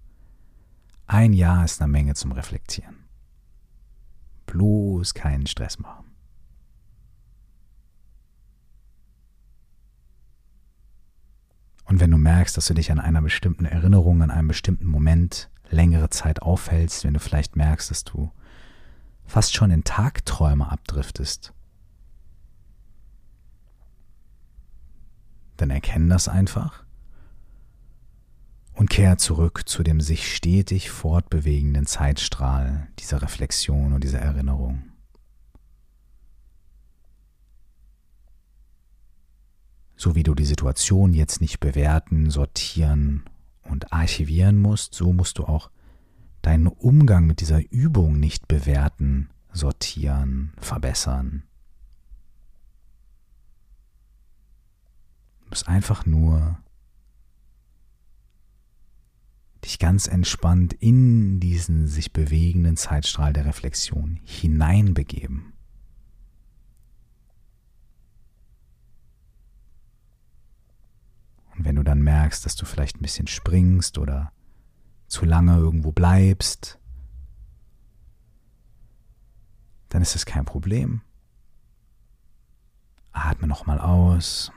Ein 1.08 1.34
Jahr 1.34 1.64
ist 1.66 1.82
eine 1.82 1.92
Menge 1.92 2.16
zum 2.16 2.32
Reflektieren. 2.32 2.96
Bloß 4.48 5.14
keinen 5.14 5.46
Stress 5.46 5.78
machen. 5.78 6.06
Und 11.86 12.00
wenn 12.00 12.10
du 12.10 12.18
merkst, 12.18 12.58
dass 12.58 12.66
du 12.66 12.74
dich 12.74 12.92
an 12.92 13.00
einer 13.00 13.22
bestimmten 13.22 13.66
Erinnerung, 13.66 14.24
an 14.24 14.32
einem 14.32 14.48
bestimmten 14.48 14.88
Moment 14.88 15.50
längere 15.70 16.10
Zeit 16.10 16.42
aufhältst, 16.42 17.04
wenn 17.04 17.14
du 17.14 17.20
vielleicht 17.20 17.56
merkst, 17.56 17.92
dass 17.92 18.04
du 18.04 18.32
fast 19.26 19.56
schon 19.56 19.72
in 19.72 19.84
Tagträume 19.84 20.72
abdriftest, 20.72 21.54
dann 25.58 25.70
erkenn 25.70 26.10
das 26.10 26.28
einfach 26.28 26.86
und 28.76 28.90
kehr 28.90 29.18
zurück 29.18 29.64
zu 29.66 29.84
dem 29.84 30.02
sich 30.02 30.36
stetig 30.36 30.92
fortbewegenden 30.92 31.86
Zeitstrahl 31.86 32.88
dieser 33.00 33.22
Reflexion 33.22 33.94
und 33.94 34.04
dieser 34.04 34.20
Erinnerung. 34.20 34.84
So 39.96 40.14
wie 40.14 40.24
du 40.24 40.36
die 40.36 40.46
Situation 40.46 41.14
jetzt 41.14 41.40
nicht 41.40 41.62
bewerten, 41.62 42.30
sortieren 42.30 43.24
und 43.64 43.94
archivieren 43.94 44.58
musst, 44.58 44.94
so 44.94 45.14
musst 45.14 45.38
du 45.38 45.46
auch 45.46 45.72
deinen 46.42 46.68
Umgang 46.68 47.26
mit 47.26 47.40
dieser 47.40 47.62
Übung 47.72 48.20
nicht 48.20 48.48
bewerten, 48.48 49.30
sortieren, 49.54 50.54
verbessern. 50.58 51.44
Musst 55.56 55.70
einfach 55.70 56.06
nur 56.06 56.58
dich 59.64 59.80
ganz 59.80 60.06
entspannt 60.06 60.74
in 60.74 61.40
diesen 61.40 61.88
sich 61.88 62.12
bewegenden 62.12 62.76
Zeitstrahl 62.76 63.32
der 63.32 63.46
Reflexion 63.46 64.20
hineinbegeben. 64.26 65.54
Und 71.56 71.64
wenn 71.64 71.78
du 71.78 71.84
dann 71.84 72.02
merkst, 72.02 72.46
dass 72.46 72.58
du 72.58 72.66
vielleicht 72.66 72.98
ein 72.98 73.04
bisschen 73.04 73.28
springst 73.28 73.98
oder 73.98 74.34
zu 75.08 75.24
lange 75.24 75.56
irgendwo 75.56 75.94
bleibst, 75.94 76.80
dann 79.88 80.02
ist 80.02 80.18
es 80.18 80.26
kein 80.26 80.44
Problem. 80.44 81.00
Atme 83.14 83.48
nochmal 83.48 83.80
aus, 83.80 84.52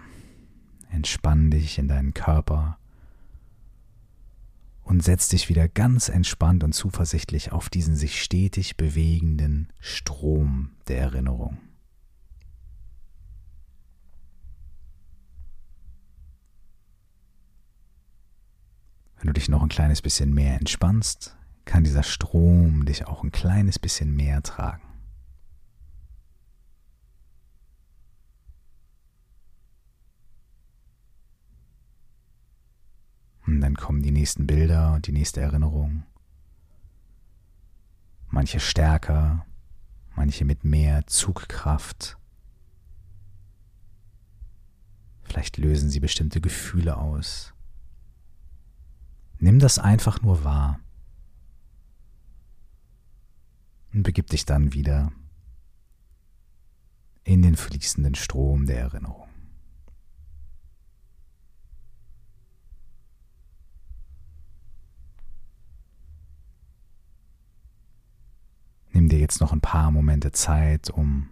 entspann 0.90 1.50
dich 1.50 1.78
in 1.78 1.88
deinen 1.88 2.14
Körper 2.14 2.78
und 4.82 5.02
setz 5.02 5.28
dich 5.28 5.48
wieder 5.48 5.68
ganz 5.68 6.08
entspannt 6.08 6.64
und 6.64 6.72
zuversichtlich 6.72 7.52
auf 7.52 7.68
diesen 7.68 7.94
sich 7.94 8.22
stetig 8.22 8.76
bewegenden 8.76 9.70
Strom 9.80 10.70
der 10.88 11.00
Erinnerung. 11.00 11.58
Wenn 19.18 19.26
du 19.26 19.32
dich 19.32 19.48
noch 19.48 19.62
ein 19.62 19.68
kleines 19.68 20.00
bisschen 20.00 20.32
mehr 20.32 20.54
entspannst, 20.58 21.36
kann 21.64 21.84
dieser 21.84 22.02
Strom 22.04 22.86
dich 22.86 23.06
auch 23.06 23.22
ein 23.22 23.32
kleines 23.32 23.78
bisschen 23.78 24.16
mehr 24.16 24.42
tragen. 24.42 24.87
Und 33.48 33.62
dann 33.62 33.76
kommen 33.76 34.02
die 34.02 34.10
nächsten 34.10 34.46
Bilder 34.46 34.92
und 34.92 35.06
die 35.06 35.12
nächste 35.12 35.40
Erinnerung. 35.40 36.02
Manche 38.28 38.60
stärker, 38.60 39.46
manche 40.14 40.44
mit 40.44 40.64
mehr 40.64 41.06
Zugkraft. 41.06 42.18
Vielleicht 45.22 45.56
lösen 45.56 45.88
sie 45.88 45.98
bestimmte 45.98 46.42
Gefühle 46.42 46.98
aus. 46.98 47.54
Nimm 49.38 49.60
das 49.60 49.78
einfach 49.78 50.20
nur 50.20 50.44
wahr 50.44 50.80
und 53.94 54.02
begib 54.02 54.26
dich 54.26 54.44
dann 54.44 54.74
wieder 54.74 55.10
in 57.24 57.40
den 57.40 57.56
fließenden 57.56 58.14
Strom 58.14 58.66
der 58.66 58.80
Erinnerung. 58.80 59.28
Nimm 68.98 69.08
dir 69.08 69.17
jetzt 69.28 69.42
noch 69.42 69.52
ein 69.52 69.60
paar 69.60 69.90
Momente 69.90 70.32
Zeit, 70.32 70.88
um 70.88 71.28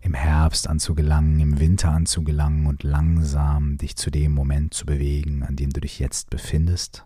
im 0.00 0.14
Herbst 0.14 0.66
anzugelangen, 0.66 1.38
im 1.40 1.60
Winter 1.60 1.90
anzugelangen 1.90 2.66
und 2.66 2.84
langsam 2.84 3.76
dich 3.76 3.94
zu 3.94 4.10
dem 4.10 4.32
Moment 4.32 4.72
zu 4.72 4.86
bewegen, 4.86 5.42
an 5.42 5.56
dem 5.56 5.68
du 5.68 5.80
dich 5.80 5.98
jetzt 5.98 6.30
befindest. 6.30 7.04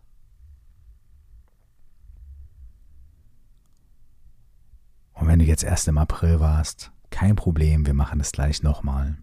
Und 5.14 5.26
wenn 5.26 5.40
du 5.40 5.44
jetzt 5.44 5.64
erst 5.64 5.88
im 5.88 5.98
April 5.98 6.38
warst, 6.38 6.92
kein 7.10 7.34
Problem, 7.34 7.84
wir 7.84 7.94
machen 7.94 8.20
es 8.20 8.30
gleich 8.30 8.62
nochmal. 8.62 9.18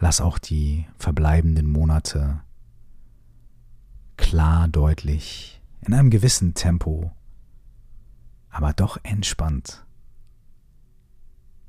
Lass 0.00 0.20
auch 0.20 0.38
die 0.38 0.86
verbleibenden 0.98 1.70
Monate 1.70 2.42
klar, 4.16 4.68
deutlich 4.68 5.60
in 5.80 5.94
einem 5.94 6.10
gewissen 6.10 6.54
Tempo, 6.54 7.12
aber 8.50 8.72
doch 8.72 8.98
entspannt 9.02 9.84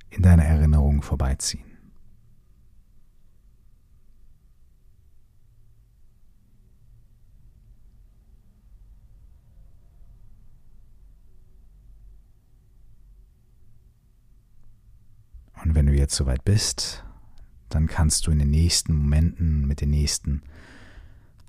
in 0.10 0.22
deiner 0.24 0.46
Erinnerung 0.46 1.02
vorbeiziehen. 1.02 1.64
Und 15.64 15.74
wenn 15.74 15.88
du 15.88 15.94
jetzt 15.94 16.16
soweit 16.16 16.46
bist, 16.46 17.05
dann 17.76 17.88
kannst 17.88 18.26
du 18.26 18.32
in 18.32 18.40
den 18.40 18.50
nächsten 18.50 18.96
Momenten 18.96 19.68
mit 19.68 19.82
den 19.82 19.90
nächsten 19.90 20.42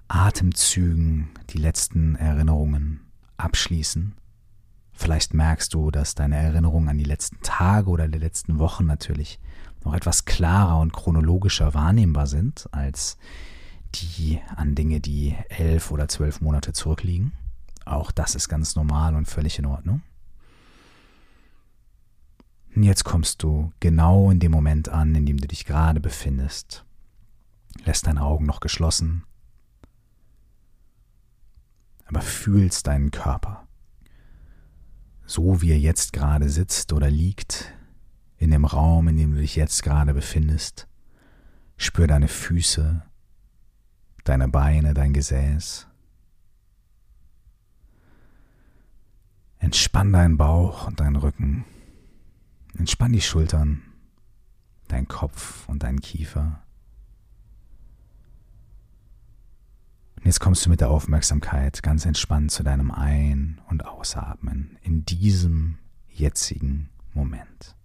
Atemzügen 0.08 1.30
die 1.50 1.58
letzten 1.58 2.16
Erinnerungen 2.16 3.00
abschließen. 3.36 4.14
Vielleicht 4.92 5.34
merkst 5.34 5.72
du, 5.74 5.90
dass 5.90 6.14
deine 6.14 6.36
Erinnerungen 6.36 6.88
an 6.88 6.98
die 6.98 7.04
letzten 7.04 7.38
Tage 7.42 7.90
oder 7.90 8.08
die 8.08 8.18
letzten 8.18 8.58
Wochen 8.58 8.86
natürlich 8.86 9.38
noch 9.84 9.94
etwas 9.94 10.24
klarer 10.24 10.80
und 10.80 10.92
chronologischer 10.92 11.74
wahrnehmbar 11.74 12.26
sind 12.26 12.68
als 12.72 13.18
die 13.94 14.40
an 14.56 14.74
Dinge, 14.74 15.00
die 15.00 15.36
elf 15.48 15.90
oder 15.90 16.08
zwölf 16.08 16.40
Monate 16.40 16.72
zurückliegen. 16.72 17.32
Auch 17.84 18.10
das 18.10 18.34
ist 18.34 18.48
ganz 18.48 18.74
normal 18.74 19.14
und 19.14 19.26
völlig 19.26 19.58
in 19.58 19.66
Ordnung. 19.66 20.02
Und 22.76 22.82
jetzt 22.82 23.04
kommst 23.04 23.42
du 23.42 23.72
genau 23.80 24.30
in 24.30 24.38
dem 24.38 24.52
Moment 24.52 24.90
an, 24.90 25.14
in 25.14 25.24
dem 25.24 25.38
du 25.38 25.48
dich 25.48 25.64
gerade 25.64 25.98
befindest. 25.98 26.84
Lässt 27.86 28.06
deine 28.06 28.20
Augen 28.20 28.44
noch 28.44 28.60
geschlossen, 28.60 29.24
aber 32.04 32.20
fühlst 32.20 32.86
deinen 32.86 33.10
Körper. 33.10 33.66
So 35.24 35.62
wie 35.62 35.70
er 35.70 35.78
jetzt 35.78 36.12
gerade 36.12 36.50
sitzt 36.50 36.92
oder 36.92 37.10
liegt, 37.10 37.72
in 38.36 38.50
dem 38.50 38.66
Raum, 38.66 39.08
in 39.08 39.16
dem 39.16 39.34
du 39.34 39.40
dich 39.40 39.56
jetzt 39.56 39.82
gerade 39.82 40.12
befindest. 40.12 40.86
Spür 41.78 42.06
deine 42.06 42.28
Füße, 42.28 43.02
deine 44.24 44.48
Beine, 44.48 44.92
dein 44.92 45.14
Gesäß. 45.14 45.86
Entspann 49.58 50.12
deinen 50.12 50.36
Bauch 50.36 50.86
und 50.86 51.00
deinen 51.00 51.16
Rücken. 51.16 51.64
Entspann 52.78 53.12
die 53.12 53.20
Schultern, 53.20 53.82
dein 54.88 55.08
Kopf 55.08 55.68
und 55.68 55.82
deinen 55.82 56.00
Kiefer. 56.00 56.62
Und 60.16 60.26
jetzt 60.26 60.40
kommst 60.40 60.64
du 60.66 60.70
mit 60.70 60.80
der 60.80 60.90
Aufmerksamkeit 60.90 61.82
ganz 61.82 62.04
entspannt 62.04 62.50
zu 62.50 62.62
deinem 62.62 62.90
Ein- 62.90 63.60
und 63.68 63.84
Ausatmen 63.86 64.76
in 64.82 65.04
diesem 65.04 65.78
jetzigen 66.08 66.90
Moment. 67.14 67.76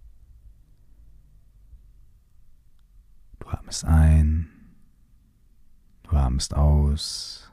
Du 3.38 3.48
atmest 3.48 3.84
ein, 3.84 4.48
du 6.02 6.16
atmest 6.16 6.54
aus. 6.54 7.50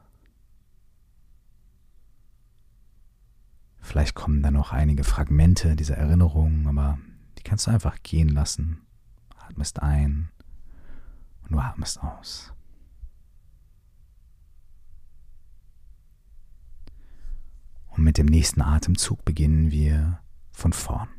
Vielleicht 3.82 4.13
kommen 4.13 4.43
dann 4.43 4.54
noch 4.54 4.71
einige 4.71 5.04
Fragmente 5.04 5.75
dieser 5.75 5.97
Erinnerungen, 5.97 6.67
aber 6.67 6.99
die 7.39 7.43
kannst 7.43 7.67
du 7.67 7.71
einfach 7.71 7.97
gehen 8.04 8.30
lassen. 8.30 8.86
Atmest 9.38 9.82
ein 9.82 10.30
und 11.43 11.54
du 11.54 11.60
atmest 11.60 12.04
aus. 12.04 12.54
Und 17.88 18.04
mit 18.04 18.17
dem 18.17 18.28
nächsten 18.28 18.62
Atemzug 18.62 19.25
beginnen 19.25 19.71
wir 19.71 20.21
von 20.52 20.73
vorn. 20.73 21.10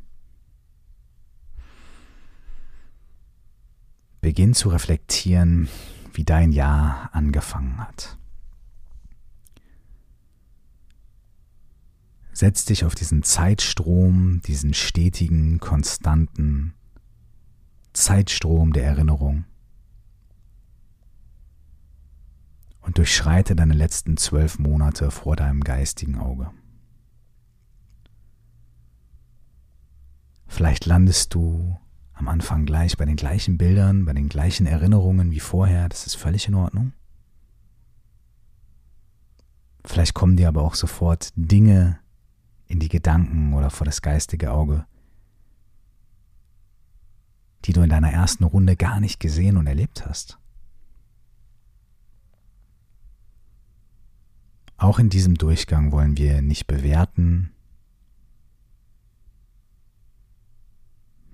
Beginn 4.21 4.53
zu 4.53 4.69
reflektieren, 4.69 5.67
wie 6.13 6.23
dein 6.23 6.51
Jahr 6.51 7.09
angefangen 7.13 7.79
hat. 7.79 8.20
Setz 12.33 12.65
dich 12.65 12.85
auf 12.85 12.95
diesen 12.95 13.23
Zeitstrom, 13.23 14.41
diesen 14.41 14.73
stetigen, 14.73 15.59
konstanten 15.59 16.73
Zeitstrom 17.93 18.73
der 18.73 18.85
Erinnerung 18.85 19.45
und 22.81 22.97
durchschreite 22.97 23.55
deine 23.55 23.73
letzten 23.73 24.17
zwölf 24.17 24.59
Monate 24.59 25.11
vor 25.11 25.35
deinem 25.35 25.61
geistigen 25.61 26.17
Auge. 26.17 26.51
Vielleicht 30.47 30.85
landest 30.85 31.33
du 31.33 31.77
am 32.13 32.27
Anfang 32.27 32.65
gleich 32.65 32.97
bei 32.97 33.05
den 33.05 33.15
gleichen 33.15 33.57
Bildern, 33.57 34.05
bei 34.05 34.13
den 34.13 34.29
gleichen 34.29 34.65
Erinnerungen 34.65 35.31
wie 35.31 35.39
vorher, 35.39 35.89
das 35.89 36.05
ist 36.05 36.15
völlig 36.15 36.47
in 36.47 36.55
Ordnung. 36.55 36.93
Vielleicht 39.85 40.13
kommen 40.13 40.37
dir 40.37 40.47
aber 40.47 40.61
auch 40.61 40.75
sofort 40.75 41.29
Dinge 41.35 41.99
in 42.71 42.79
die 42.79 42.89
Gedanken 42.89 43.53
oder 43.53 43.69
vor 43.69 43.85
das 43.85 44.01
geistige 44.01 44.51
Auge, 44.51 44.85
die 47.65 47.73
du 47.73 47.81
in 47.81 47.89
deiner 47.89 48.11
ersten 48.11 48.43
Runde 48.43 48.75
gar 48.75 48.99
nicht 48.99 49.19
gesehen 49.19 49.57
und 49.57 49.67
erlebt 49.67 50.05
hast. 50.05 50.39
Auch 54.77 54.97
in 54.97 55.09
diesem 55.09 55.35
Durchgang 55.35 55.91
wollen 55.91 56.17
wir 56.17 56.41
nicht 56.41 56.65
bewerten, 56.65 57.51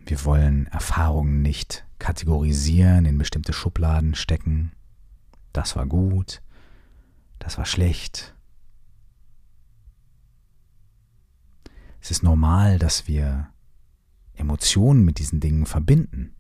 Wir 0.08 0.24
wollen 0.24 0.68
Erfahrungen 0.68 1.42
nicht 1.42 1.86
kategorisieren, 2.00 3.04
in 3.04 3.18
bestimmte 3.18 3.52
Schubladen 3.52 4.16
stecken. 4.16 4.72
Das 5.52 5.76
war 5.76 5.86
gut, 5.86 6.42
das 7.40 7.58
war 7.58 7.66
schlecht. 7.66 8.34
Es 12.08 12.12
ist 12.12 12.24
normal, 12.24 12.80
dass 12.80 13.10
wir 13.10 13.50
Emotionen 14.34 15.04
mit 15.04 15.20
diesen 15.20 15.42
Dingen 15.42 15.66
verbinden. 15.66 16.34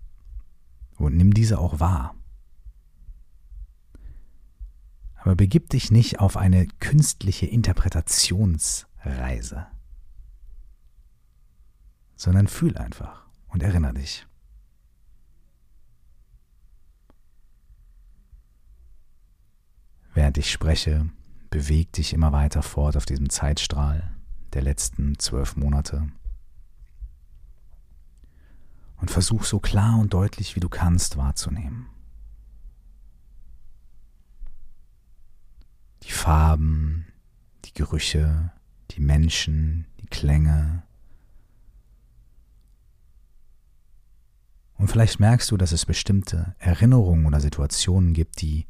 Und 0.95 1.17
nimm 1.17 1.33
diese 1.33 1.59
auch 1.59 1.81
wahr. 1.81 2.15
Aber 5.15 5.35
begib 5.35 5.69
dich 5.71 5.91
nicht 5.91 6.21
auf 6.21 6.37
eine 6.37 6.67
künstliche 6.79 7.47
Interpretationsreise, 7.47 9.67
sondern 12.15 12.47
fühl 12.47 12.77
einfach 12.77 13.25
und 13.49 13.61
erinnere 13.61 13.95
dich. 13.95 14.25
Während 20.13 20.37
ich 20.37 20.49
spreche, 20.49 21.09
beweg 21.49 21.91
dich 21.91 22.13
immer 22.13 22.31
weiter 22.31 22.63
fort 22.63 22.95
auf 22.95 23.05
diesem 23.05 23.29
Zeitstrahl 23.29 24.16
der 24.53 24.61
letzten 24.61 25.17
zwölf 25.19 25.55
Monate. 25.55 26.07
Und 28.99 29.11
versuch 29.11 29.43
so 29.43 29.59
klar 29.59 29.99
und 29.99 30.13
deutlich 30.13 30.55
wie 30.55 30.59
du 30.59 30.69
kannst 30.69 31.17
wahrzunehmen. 31.17 31.87
Die 36.03 36.11
Farben, 36.11 37.07
die 37.65 37.73
Gerüche, 37.73 38.51
die 38.91 39.01
Menschen, 39.01 39.85
die 39.99 40.07
Klänge, 40.07 40.83
Und 44.77 44.89
vielleicht 44.89 45.19
merkst 45.19 45.49
du, 45.51 45.57
dass 45.57 45.71
es 45.71 45.85
bestimmte 45.85 46.55
Erinnerungen 46.59 47.25
oder 47.25 47.39
Situationen 47.39 48.13
gibt, 48.13 48.41
die 48.41 48.67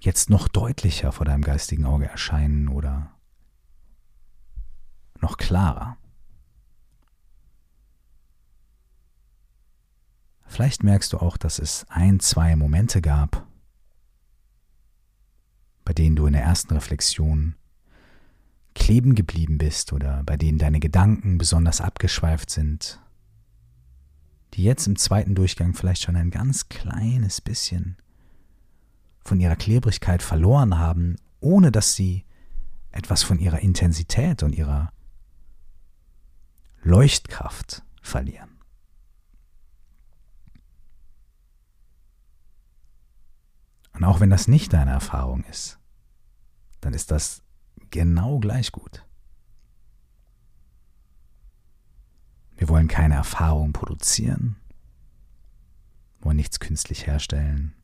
jetzt 0.00 0.30
noch 0.30 0.48
deutlicher 0.48 1.12
vor 1.12 1.24
deinem 1.24 1.42
geistigen 1.42 1.84
Auge 1.84 2.06
erscheinen 2.06 2.68
oder 2.68 3.12
noch 5.22 5.36
klarer. 5.36 5.96
Vielleicht 10.46 10.82
merkst 10.82 11.12
du 11.12 11.18
auch, 11.18 11.36
dass 11.36 11.58
es 11.58 11.86
ein, 11.88 12.20
zwei 12.20 12.56
Momente 12.56 13.00
gab, 13.00 13.46
bei 15.84 15.92
denen 15.92 16.16
du 16.16 16.26
in 16.26 16.32
der 16.32 16.42
ersten 16.42 16.74
Reflexion 16.74 17.54
kleben 18.74 19.14
geblieben 19.14 19.58
bist 19.58 19.92
oder 19.92 20.22
bei 20.24 20.36
denen 20.36 20.58
deine 20.58 20.80
Gedanken 20.80 21.36
besonders 21.36 21.80
abgeschweift 21.80 22.50
sind 22.50 23.00
die 24.54 24.64
jetzt 24.64 24.86
im 24.86 24.96
zweiten 24.96 25.34
Durchgang 25.34 25.74
vielleicht 25.74 26.02
schon 26.02 26.16
ein 26.16 26.30
ganz 26.30 26.68
kleines 26.68 27.40
bisschen 27.40 27.96
von 29.24 29.40
ihrer 29.40 29.56
Klebrigkeit 29.56 30.22
verloren 30.22 30.78
haben, 30.78 31.16
ohne 31.40 31.70
dass 31.70 31.94
sie 31.94 32.24
etwas 32.90 33.22
von 33.22 33.38
ihrer 33.38 33.60
Intensität 33.60 34.42
und 34.42 34.54
ihrer 34.54 34.92
Leuchtkraft 36.82 37.82
verlieren. 38.02 38.58
Und 43.92 44.04
auch 44.04 44.20
wenn 44.20 44.30
das 44.30 44.46
nicht 44.46 44.72
deine 44.72 44.92
Erfahrung 44.92 45.42
ist, 45.44 45.78
dann 46.80 46.94
ist 46.94 47.10
das 47.10 47.42
genau 47.90 48.38
gleich 48.38 48.70
gut. 48.70 49.04
Wir 52.56 52.68
wollen 52.68 52.88
keine 52.88 53.14
Erfahrung 53.14 53.72
produzieren, 53.72 54.56
wollen 56.20 56.36
nichts 56.36 56.60
künstlich 56.60 57.06
herstellen. 57.06 57.74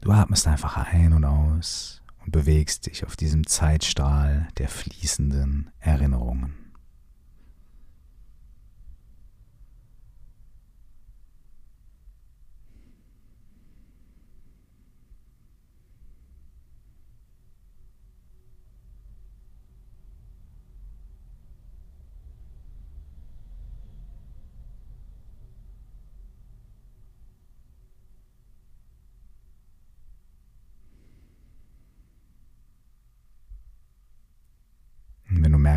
Du 0.00 0.12
atmest 0.12 0.46
einfach 0.46 0.76
ein 0.76 1.12
und 1.12 1.24
aus 1.24 2.02
und 2.24 2.32
bewegst 2.32 2.86
dich 2.86 3.04
auf 3.04 3.16
diesem 3.16 3.46
Zeitstrahl 3.46 4.48
der 4.58 4.68
fließenden 4.68 5.70
Erinnerungen. 5.78 6.63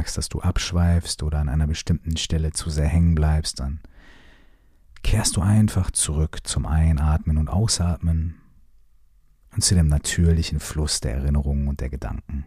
Merkst, 0.08 0.18
dass 0.18 0.30
du 0.30 0.40
abschweifst 0.40 1.22
oder 1.22 1.40
an 1.40 1.50
einer 1.50 1.68
bestimmten 1.68 2.16
Stelle 2.16 2.52
zu 2.54 2.70
sehr 2.70 2.88
hängen 2.88 3.14
bleibst, 3.14 3.60
dann 3.60 3.82
kehrst 5.04 5.36
du 5.36 5.42
einfach 5.42 5.92
zurück 5.92 6.40
zum 6.44 6.66
Einatmen 6.66 7.38
und 7.38 7.50
Ausatmen 7.50 8.36
und 9.54 9.64
zu 9.64 9.76
dem 9.76 9.88
natürlichen 9.88 10.62
Fluss 10.62 11.02
der 11.02 11.16
Erinnerungen 11.16 11.68
und 11.68 11.82
der 11.82 11.90
Gedanken. 11.90 12.46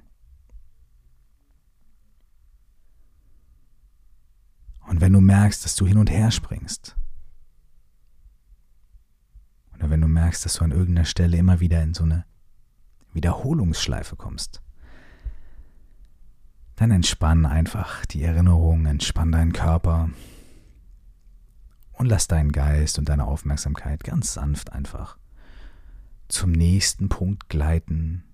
Und 4.88 5.02
wenn 5.02 5.12
du 5.12 5.20
merkst, 5.20 5.62
dass 5.62 5.76
du 5.76 5.86
hin 5.86 5.98
und 5.98 6.10
her 6.10 6.30
springst, 6.30 6.96
oder 9.74 9.90
wenn 9.90 10.00
du 10.00 10.08
merkst, 10.08 10.44
dass 10.46 10.54
du 10.54 10.64
an 10.64 10.72
irgendeiner 10.72 11.04
Stelle 11.04 11.36
immer 11.36 11.60
wieder 11.60 11.82
in 11.82 11.92
so 11.92 12.04
eine 12.04 12.24
Wiederholungsschleife 13.12 14.16
kommst, 14.16 14.62
dann 16.80 16.92
entspann 16.92 17.44
einfach 17.44 18.06
die 18.06 18.22
Erinnerung, 18.22 18.86
entspann 18.86 19.32
deinen 19.32 19.52
Körper 19.52 20.08
und 21.92 22.06
lass 22.06 22.26
deinen 22.26 22.52
Geist 22.52 22.98
und 22.98 23.10
deine 23.10 23.26
Aufmerksamkeit 23.26 24.02
ganz 24.02 24.32
sanft 24.32 24.72
einfach 24.72 25.18
zum 26.28 26.52
nächsten 26.52 27.10
Punkt 27.10 27.50
gleiten, 27.50 28.24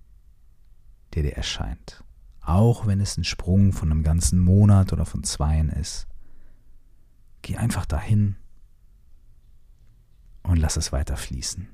der 1.13 1.23
dir 1.23 1.35
erscheint. 1.35 2.05
Auch 2.39 2.87
wenn 2.87 3.01
es 3.01 3.17
ein 3.17 3.25
Sprung 3.25 3.73
von 3.73 3.91
einem 3.91 4.03
ganzen 4.03 4.39
Monat 4.39 4.93
oder 4.93 5.05
von 5.05 5.25
zweien 5.25 5.67
ist. 5.67 6.07
Geh 7.41 7.57
einfach 7.57 7.85
dahin 7.85 8.37
und 10.43 10.55
lass 10.55 10.77
es 10.77 10.93
weiter 10.93 11.17
fließen. 11.17 11.67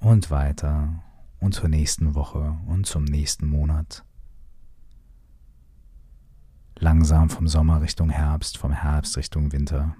Und 0.00 0.30
weiter 0.30 1.02
und 1.44 1.52
zur 1.52 1.68
nächsten 1.68 2.14
Woche 2.14 2.58
und 2.66 2.86
zum 2.86 3.04
nächsten 3.04 3.46
Monat. 3.46 4.02
Langsam 6.78 7.28
vom 7.28 7.46
Sommer 7.48 7.82
Richtung 7.82 8.08
Herbst, 8.08 8.56
vom 8.56 8.72
Herbst 8.72 9.18
Richtung 9.18 9.52
Winter. 9.52 9.94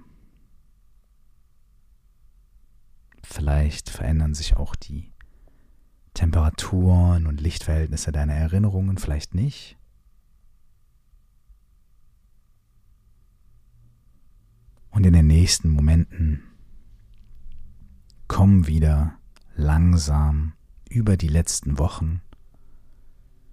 Vielleicht 3.21 3.91
verändern 3.91 4.33
sich 4.33 4.57
auch 4.57 4.75
die 4.75 5.13
Temperaturen 6.15 7.27
und 7.27 7.39
Lichtverhältnisse 7.39 8.11
deiner 8.11 8.33
Erinnerungen, 8.33 8.97
vielleicht 8.97 9.35
nicht. 9.35 9.77
Und 14.89 15.05
in 15.05 15.13
den 15.13 15.27
nächsten 15.27 15.69
Momenten 15.69 16.43
komm 18.27 18.65
wieder 18.65 19.19
langsam 19.55 20.55
über 20.89 21.17
die 21.17 21.27
letzten 21.27 21.77
Wochen 21.77 22.21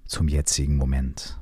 zum 0.07 0.29
jetzigen 0.29 0.77
Moment. 0.77 1.39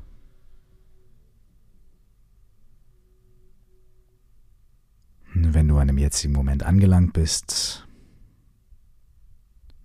Wenn 5.35 5.69
du 5.69 5.79
an 5.79 5.87
dem 5.87 5.99
jetzigen 5.99 6.33
Moment 6.33 6.65
angelangt 6.65 7.13
bist, 7.13 7.87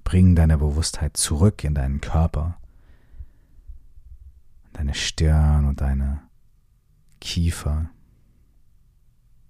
bring 0.03 0.35
deine 0.35 0.57
Bewusstheit 0.57 1.17
zurück 1.17 1.63
in 1.63 1.75
deinen 1.75 2.01
Körper, 2.01 2.57
deine 4.73 4.93
Stirn 4.93 5.65
und 5.65 5.81
deine 5.81 6.21
Kiefer 7.21 7.89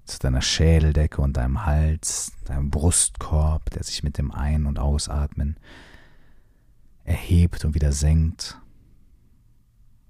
zu 0.05 0.19
deiner 0.19 0.41
Schädeldecke 0.41 1.21
und 1.21 1.35
deinem 1.37 1.65
Hals, 1.65 2.31
deinem 2.45 2.69
Brustkorb, 2.69 3.69
der 3.71 3.83
sich 3.83 4.03
mit 4.03 4.17
dem 4.17 4.31
Ein- 4.31 4.65
und 4.65 4.79
Ausatmen 4.79 5.57
erhebt 7.05 7.63
und 7.63 7.75
wieder 7.75 7.91
senkt. 7.91 8.59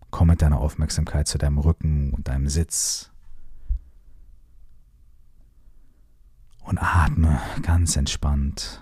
Komm 0.10 0.30
mit 0.30 0.42
deiner 0.42 0.60
Aufmerksamkeit 0.60 1.28
zu 1.28 1.38
deinem 1.38 1.58
Rücken 1.58 2.14
und 2.14 2.28
deinem 2.28 2.48
Sitz. 2.48 3.12
Und 6.64 6.80
atme 6.80 7.40
ganz 7.62 7.96
entspannt. 7.96 8.82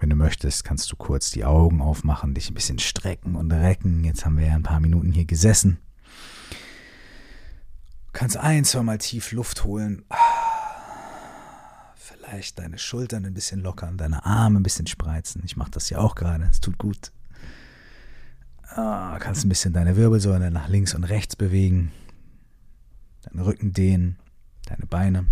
Wenn 0.00 0.10
du 0.10 0.16
möchtest, 0.16 0.64
kannst 0.64 0.90
du 0.90 0.96
kurz 0.96 1.30
die 1.30 1.44
Augen 1.44 1.80
aufmachen, 1.80 2.34
dich 2.34 2.50
ein 2.50 2.54
bisschen 2.54 2.80
strecken 2.80 3.36
und 3.36 3.52
recken. 3.52 4.02
Jetzt 4.02 4.24
haben 4.24 4.36
wir 4.36 4.48
ja 4.48 4.54
ein 4.54 4.64
paar 4.64 4.80
Minuten 4.80 5.12
hier 5.12 5.24
gesessen. 5.24 5.78
Du 8.06 8.18
kannst 8.18 8.36
ein, 8.36 8.64
zwei 8.64 8.82
Mal 8.82 8.98
tief 8.98 9.30
Luft 9.30 9.62
holen. 9.62 10.04
Vielleicht 12.32 12.58
deine 12.58 12.78
Schultern 12.78 13.26
ein 13.26 13.34
bisschen 13.34 13.60
lockern, 13.60 13.98
deine 13.98 14.24
Arme 14.24 14.58
ein 14.58 14.62
bisschen 14.62 14.86
spreizen. 14.86 15.42
Ich 15.44 15.58
mache 15.58 15.70
das 15.70 15.90
ja 15.90 15.98
auch 15.98 16.14
gerade. 16.14 16.48
Es 16.50 16.62
tut 16.62 16.78
gut. 16.78 17.12
Ah, 18.68 19.18
kannst 19.20 19.44
ein 19.44 19.50
bisschen 19.50 19.74
deine 19.74 19.96
Wirbelsäule 19.96 20.50
nach 20.50 20.66
links 20.66 20.94
und 20.94 21.04
rechts 21.04 21.36
bewegen. 21.36 21.92
Deinen 23.20 23.40
Rücken 23.40 23.74
dehnen, 23.74 24.18
deine 24.64 24.86
Beine. 24.86 25.26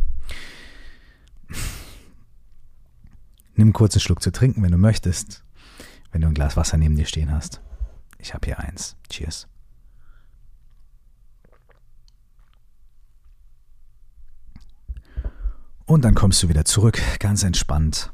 Nimm 3.54 3.68
einen 3.68 3.72
kurzen 3.72 4.00
Schluck 4.00 4.22
zu 4.22 4.30
trinken, 4.30 4.62
wenn 4.62 4.72
du 4.72 4.76
möchtest. 4.76 5.42
Wenn 6.12 6.20
du 6.20 6.28
ein 6.28 6.34
Glas 6.34 6.58
Wasser 6.58 6.76
neben 6.76 6.96
dir 6.96 7.06
stehen 7.06 7.32
hast. 7.32 7.62
Ich 8.18 8.34
habe 8.34 8.44
hier 8.44 8.58
eins. 8.58 8.96
Cheers. 9.08 9.48
Und 15.90 16.04
dann 16.04 16.14
kommst 16.14 16.40
du 16.40 16.48
wieder 16.48 16.64
zurück, 16.64 17.02
ganz 17.18 17.42
entspannt, 17.42 18.12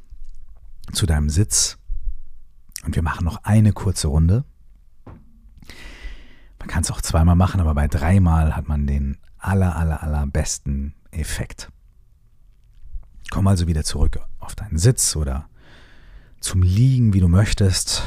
zu 0.95 1.05
deinem 1.05 1.29
Sitz. 1.29 1.77
Und 2.87 2.97
wir 2.97 3.03
machen 3.03 3.27
noch 3.27 3.45
eine 3.45 3.75
kurze 3.75 4.09
Runde. 4.09 4.45
Man 6.59 6.69
kann 6.69 6.85
es 6.85 6.91
auch 6.91 7.03
zweimal 7.03 7.37
machen, 7.37 7.61
aber 7.61 7.75
bei 7.75 7.87
dreimal 7.87 8.57
hat 8.57 8.67
man 8.67 8.87
den 8.87 9.19
aller, 9.37 9.77
aller, 9.77 10.03
aller 10.03 10.27
besten 10.27 10.95
Effekt. 11.11 11.71
Komm 13.31 13.47
also 13.47 13.67
wieder 13.67 13.85
zurück 13.85 14.21
auf 14.39 14.55
deinen 14.55 14.79
Sitz 14.79 15.15
oder 15.15 15.51
zum 16.41 16.63
Liegen, 16.63 17.13
wie 17.13 17.21
du 17.21 17.29
möchtest. 17.29 18.05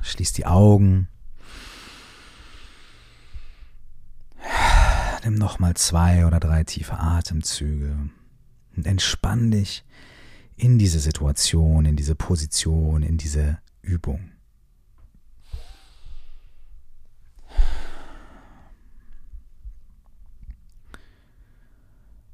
Schließ 0.00 0.32
die 0.32 0.46
Augen. 0.46 1.06
Nimm 5.22 5.34
nochmal 5.34 5.74
zwei 5.74 6.24
oder 6.24 6.40
drei 6.40 6.64
tiefe 6.64 6.98
Atemzüge 6.98 8.08
und 8.80 8.86
entspann 8.86 9.50
dich 9.50 9.84
in 10.56 10.78
diese 10.78 11.00
Situation, 11.00 11.84
in 11.84 11.96
diese 11.96 12.14
Position, 12.14 13.02
in 13.02 13.18
diese 13.18 13.58
Übung. 13.82 14.30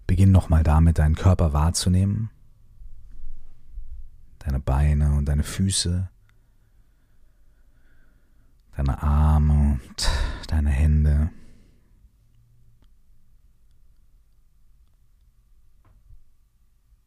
Beginn 0.06 0.30
nochmal 0.30 0.62
damit, 0.62 1.00
deinen 1.00 1.16
Körper 1.16 1.52
wahrzunehmen, 1.52 2.30
deine 4.38 4.60
Beine 4.60 5.14
und 5.14 5.24
deine 5.24 5.42
Füße, 5.42 6.08
deine 8.76 9.02
Arme 9.02 9.80
und 9.82 10.08
deine 10.46 10.70
Hände. 10.70 11.30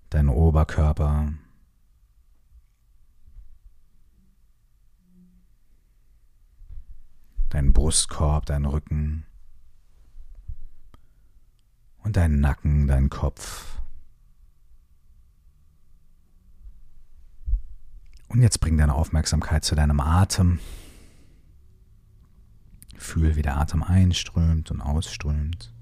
Dein 0.09 0.29
Oberkörper. 0.29 1.33
Dein 7.49 7.73
Brustkorb, 7.73 8.45
dein 8.45 8.65
Rücken 8.65 9.25
und 12.03 12.15
deinen 12.15 12.39
Nacken, 12.39 12.87
deinen 12.87 13.09
Kopf. 13.09 13.79
Und 18.29 18.41
jetzt 18.43 18.59
bring 18.59 18.77
deine 18.77 18.93
Aufmerksamkeit 18.93 19.63
zu 19.63 19.75
deinem 19.75 19.99
Atem. 19.99 20.59
Fühl, 22.95 23.35
wie 23.35 23.41
der 23.41 23.57
Atem 23.57 23.81
einströmt 23.81 24.69
und 24.71 24.81
ausströmt. 24.81 25.73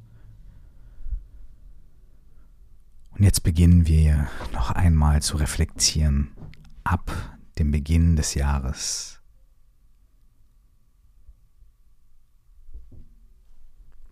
Und 3.18 3.24
jetzt 3.24 3.44
beginnen 3.44 3.88
wir 3.88 4.28
noch 4.54 4.72
einmal 4.72 5.22
zu 5.22 5.38
reflektieren 5.38 6.32
ab 6.84 7.12
dem 7.58 7.72
Beginn 7.72 8.16
des 8.16 8.36
Jahres 8.36 9.18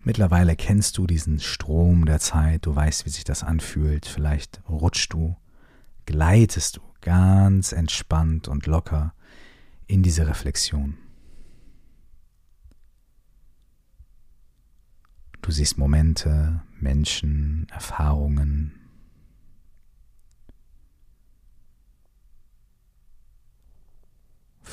Mittlerweile 0.06 0.54
kennst 0.54 0.98
du 0.98 1.08
diesen 1.08 1.40
Strom 1.40 2.06
der 2.06 2.20
Zeit, 2.20 2.64
du 2.64 2.76
weißt, 2.76 3.06
wie 3.06 3.10
sich 3.10 3.24
das 3.24 3.42
anfühlt. 3.42 4.06
Vielleicht 4.06 4.60
rutschst 4.68 5.12
du, 5.12 5.34
gleitest 6.04 6.76
du 6.76 6.80
ganz 7.00 7.72
entspannt 7.72 8.46
und 8.46 8.66
locker 8.66 9.14
in 9.88 10.04
diese 10.04 10.28
Reflexion. 10.28 10.96
Du 15.42 15.50
siehst 15.50 15.76
Momente, 15.76 16.62
Menschen, 16.78 17.66
Erfahrungen. 17.72 18.85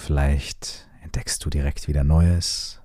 Vielleicht 0.05 0.89
entdeckst 1.01 1.45
du 1.45 1.49
direkt 1.49 1.87
wieder 1.87 2.03
Neues. 2.03 2.81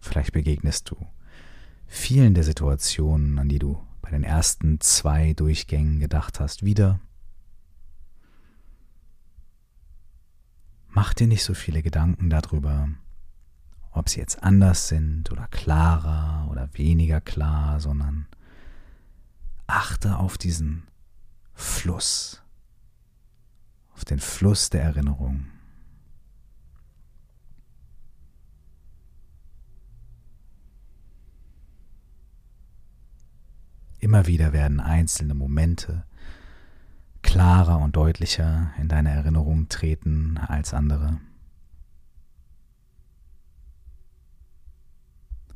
Vielleicht 0.00 0.32
begegnest 0.32 0.90
du 0.90 0.96
vielen 1.86 2.34
der 2.34 2.42
Situationen, 2.42 3.38
an 3.38 3.48
die 3.48 3.60
du 3.60 3.80
bei 4.02 4.10
den 4.10 4.24
ersten 4.24 4.80
zwei 4.80 5.34
Durchgängen 5.34 6.00
gedacht 6.00 6.40
hast, 6.40 6.64
wieder. 6.64 6.98
Mach 10.88 11.14
dir 11.14 11.28
nicht 11.28 11.44
so 11.44 11.54
viele 11.54 11.84
Gedanken 11.84 12.28
darüber, 12.28 12.88
ob 13.92 14.08
sie 14.08 14.18
jetzt 14.18 14.42
anders 14.42 14.88
sind 14.88 15.30
oder 15.30 15.46
klarer 15.46 16.50
oder 16.50 16.68
weniger 16.72 17.20
klar, 17.20 17.78
sondern 17.78 18.26
achte 19.66 20.18
auf 20.18 20.38
diesen 20.38 20.88
Fluss, 21.54 22.42
auf 23.94 24.04
den 24.04 24.18
Fluss 24.18 24.70
der 24.70 24.82
Erinnerung. 24.82 25.46
Immer 34.00 34.26
wieder 34.26 34.52
werden 34.52 34.80
einzelne 34.80 35.32
Momente 35.32 36.04
klarer 37.22 37.78
und 37.78 37.96
deutlicher 37.96 38.70
in 38.78 38.86
deine 38.86 39.10
Erinnerung 39.10 39.68
treten 39.70 40.36
als 40.36 40.74
andere. 40.74 41.20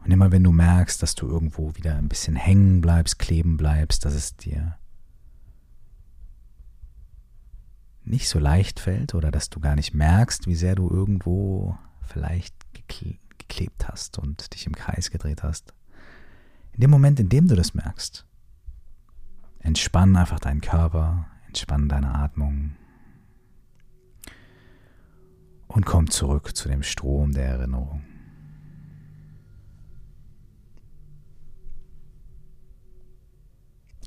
Und 0.08 0.14
immer 0.14 0.32
wenn 0.32 0.42
du 0.42 0.52
merkst, 0.52 1.02
dass 1.02 1.14
du 1.14 1.28
irgendwo 1.28 1.76
wieder 1.76 1.96
ein 1.96 2.08
bisschen 2.08 2.34
hängen 2.34 2.80
bleibst, 2.80 3.18
kleben 3.18 3.58
bleibst, 3.58 4.06
dass 4.06 4.14
es 4.14 4.38
dir 4.38 4.78
nicht 8.04 8.26
so 8.30 8.38
leicht 8.38 8.80
fällt 8.80 9.14
oder 9.14 9.30
dass 9.30 9.50
du 9.50 9.60
gar 9.60 9.74
nicht 9.74 9.92
merkst, 9.92 10.46
wie 10.46 10.54
sehr 10.54 10.74
du 10.74 10.88
irgendwo 10.88 11.76
vielleicht 12.00 12.54
geklebt 12.72 13.86
hast 13.86 14.18
und 14.18 14.54
dich 14.54 14.66
im 14.66 14.74
Kreis 14.74 15.10
gedreht 15.10 15.42
hast. 15.42 15.74
In 16.72 16.80
dem 16.80 16.90
Moment, 16.90 17.20
in 17.20 17.28
dem 17.28 17.46
du 17.46 17.54
das 17.54 17.74
merkst, 17.74 18.24
Entspann 19.58 20.16
einfach 20.16 20.40
deinen 20.40 20.62
Körper, 20.62 21.26
entspann 21.48 21.86
deine 21.90 22.14
Atmung 22.14 22.76
und 25.66 25.84
komm 25.84 26.10
zurück 26.10 26.56
zu 26.56 26.66
dem 26.66 26.82
Strom 26.82 27.32
der 27.34 27.44
Erinnerung. 27.44 28.07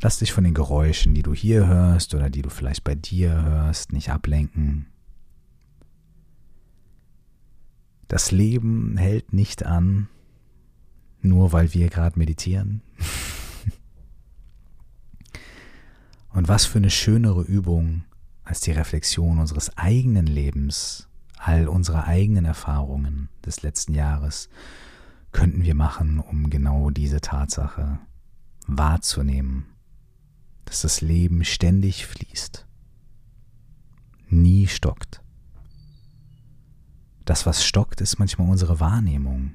Lass 0.01 0.17
dich 0.17 0.33
von 0.33 0.43
den 0.43 0.55
Geräuschen, 0.55 1.13
die 1.13 1.21
du 1.21 1.33
hier 1.33 1.67
hörst 1.67 2.15
oder 2.15 2.31
die 2.31 2.41
du 2.41 2.49
vielleicht 2.49 2.83
bei 2.83 2.95
dir 2.95 3.43
hörst, 3.43 3.93
nicht 3.93 4.09
ablenken. 4.09 4.87
Das 8.07 8.31
Leben 8.31 8.97
hält 8.97 9.31
nicht 9.31 9.63
an, 9.63 10.09
nur 11.21 11.53
weil 11.53 11.73
wir 11.75 11.89
gerade 11.89 12.17
meditieren. 12.17 12.81
Und 16.33 16.47
was 16.47 16.65
für 16.65 16.79
eine 16.79 16.89
schönere 16.89 17.43
Übung 17.43 18.03
als 18.43 18.61
die 18.61 18.71
Reflexion 18.71 19.37
unseres 19.37 19.77
eigenen 19.77 20.25
Lebens, 20.25 21.07
all 21.37 21.67
unserer 21.67 22.05
eigenen 22.05 22.45
Erfahrungen 22.45 23.29
des 23.45 23.61
letzten 23.61 23.93
Jahres 23.93 24.49
könnten 25.31 25.63
wir 25.63 25.75
machen, 25.75 26.19
um 26.19 26.49
genau 26.49 26.89
diese 26.89 27.21
Tatsache 27.21 27.99
wahrzunehmen, 28.65 29.67
dass 30.71 30.83
das 30.83 31.01
Leben 31.01 31.43
ständig 31.43 32.05
fließt, 32.07 32.65
nie 34.29 34.67
stockt. 34.67 35.21
Das, 37.25 37.45
was 37.45 37.65
stockt, 37.65 37.99
ist 37.99 38.19
manchmal 38.19 38.47
unsere 38.49 38.79
Wahrnehmung. 38.79 39.51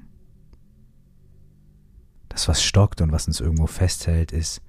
Das, 2.29 2.47
was 2.47 2.61
stockt 2.61 3.01
und 3.01 3.11
was 3.11 3.25
uns 3.25 3.39
irgendwo 3.39 3.65
festhält, 3.65 4.31
ist 4.31 4.61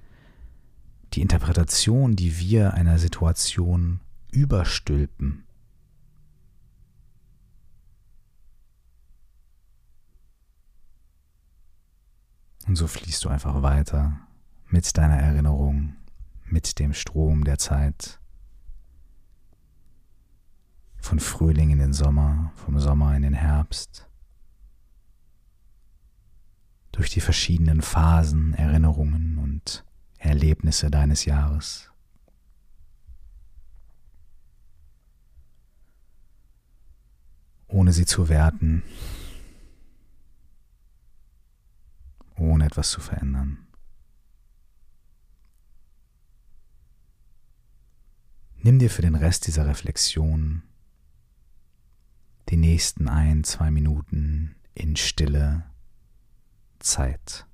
die 1.13 1.21
Interpretation, 1.21 2.15
die 2.15 2.39
wir 2.39 2.73
einer 2.73 2.97
Situation 2.97 3.99
überstülpen. 4.31 5.43
Und 12.65 12.75
so 12.75 12.87
fließt 12.87 13.23
du 13.23 13.29
einfach 13.29 13.61
weiter 13.61 14.19
mit 14.67 14.97
deiner 14.97 15.17
Erinnerung, 15.17 15.93
mit 16.51 16.79
dem 16.79 16.93
Strom 16.93 17.43
der 17.43 17.57
Zeit. 17.57 18.19
Von 20.97 21.19
Frühling 21.19 21.69
in 21.69 21.79
den 21.79 21.93
Sommer, 21.93 22.51
vom 22.55 22.79
Sommer 22.79 23.15
in 23.15 23.21
den 23.21 23.33
Herbst. 23.33 24.07
Durch 26.91 27.09
die 27.09 27.21
verschiedenen 27.21 27.81
Phasen, 27.81 28.53
Erinnerungen 28.53 29.37
und 29.37 29.85
Erlebnisse 30.17 30.91
deines 30.91 31.25
Jahres. 31.25 31.89
Ohne 37.67 37.93
sie 37.93 38.05
zu 38.05 38.27
werten, 38.27 38.83
ohne 42.35 42.65
etwas 42.65 42.89
zu 42.89 42.99
verändern. 42.99 43.68
Nimm 48.61 48.77
dir 48.77 48.89
für 48.89 49.01
den 49.01 49.15
Rest 49.15 49.47
dieser 49.47 49.67
Reflexion 49.67 50.63
die 52.49 52.57
nächsten 52.57 53.07
ein, 53.07 53.43
zwei 53.45 53.71
Minuten 53.71 54.55
in 54.73 54.97
Stille 54.97 55.63
Zeit. 56.79 57.45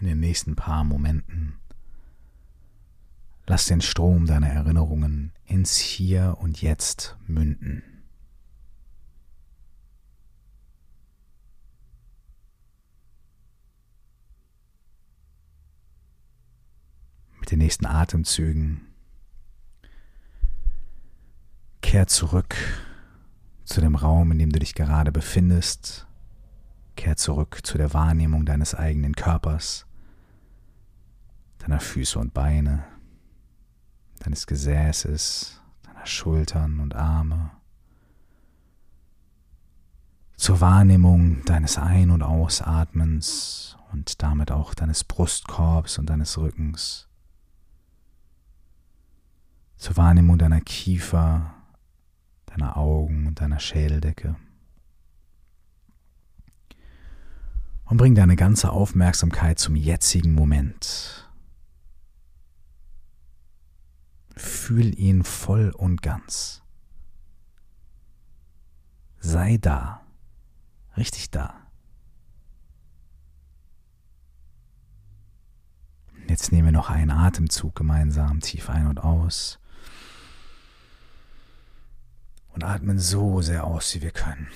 in 0.00 0.07
den 0.18 0.28
nächsten 0.28 0.56
paar 0.56 0.82
Momenten. 0.82 1.54
Lass 3.46 3.66
den 3.66 3.80
Strom 3.80 4.26
deiner 4.26 4.48
Erinnerungen 4.48 5.32
ins 5.44 5.76
Hier 5.76 6.36
und 6.40 6.60
Jetzt 6.60 7.16
münden. 7.26 7.82
Mit 17.38 17.52
den 17.52 17.58
nächsten 17.58 17.86
Atemzügen 17.86 18.82
kehr 21.80 22.08
zurück 22.08 22.56
zu 23.64 23.80
dem 23.80 23.94
Raum, 23.94 24.32
in 24.32 24.38
dem 24.38 24.50
du 24.50 24.58
dich 24.58 24.74
gerade 24.74 25.12
befindest. 25.12 26.06
Kehr 26.96 27.16
zurück 27.16 27.60
zu 27.62 27.78
der 27.78 27.94
Wahrnehmung 27.94 28.44
deines 28.44 28.74
eigenen 28.74 29.14
Körpers 29.14 29.87
deiner 31.68 31.80
Füße 31.80 32.18
und 32.18 32.32
Beine, 32.32 32.82
deines 34.20 34.46
Gesäßes, 34.46 35.60
deiner 35.82 36.06
Schultern 36.06 36.80
und 36.80 36.94
Arme. 36.94 37.50
zur 40.38 40.60
Wahrnehmung 40.60 41.44
deines 41.46 41.78
Ein- 41.78 42.12
und 42.12 42.22
Ausatmens 42.22 43.76
und 43.92 44.22
damit 44.22 44.52
auch 44.52 44.72
deines 44.72 45.02
Brustkorbs 45.02 45.98
und 45.98 46.08
deines 46.08 46.38
Rückens, 46.38 47.08
zur 49.76 49.96
Wahrnehmung 49.96 50.38
deiner 50.38 50.60
Kiefer, 50.60 51.54
deiner 52.46 52.76
Augen 52.76 53.26
und 53.26 53.40
deiner 53.40 53.58
Schädeldecke. 53.58 54.36
Und 57.86 57.96
bring 57.96 58.14
deine 58.14 58.36
ganze 58.36 58.70
Aufmerksamkeit 58.70 59.58
zum 59.58 59.74
jetzigen 59.74 60.34
Moment. 60.34 61.27
Fühl 64.38 64.96
ihn 64.98 65.24
voll 65.24 65.70
und 65.70 66.00
ganz. 66.00 66.62
Sei 69.18 69.58
da 69.58 70.00
richtig 70.96 71.30
da. 71.30 71.54
Jetzt 76.28 76.52
nehmen 76.52 76.66
wir 76.66 76.72
noch 76.72 76.88
einen 76.88 77.10
Atemzug 77.10 77.74
gemeinsam 77.74 78.40
tief 78.40 78.70
ein 78.70 78.86
und 78.86 78.98
aus. 79.00 79.58
Und 82.50 82.62
atmen 82.62 82.98
so 82.98 83.42
sehr 83.42 83.64
aus, 83.64 83.94
wie 83.94 84.02
wir 84.02 84.12
können. 84.12 84.46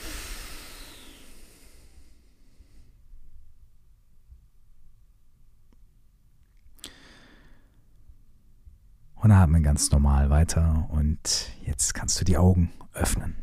Und 9.22 9.30
atmen 9.30 9.62
ganz 9.62 9.92
normal 9.92 10.30
weiter. 10.30 10.88
Und 10.90 11.52
jetzt 11.64 11.94
kannst 11.94 12.20
du 12.20 12.24
die 12.24 12.36
Augen 12.36 12.72
öffnen. 12.92 13.36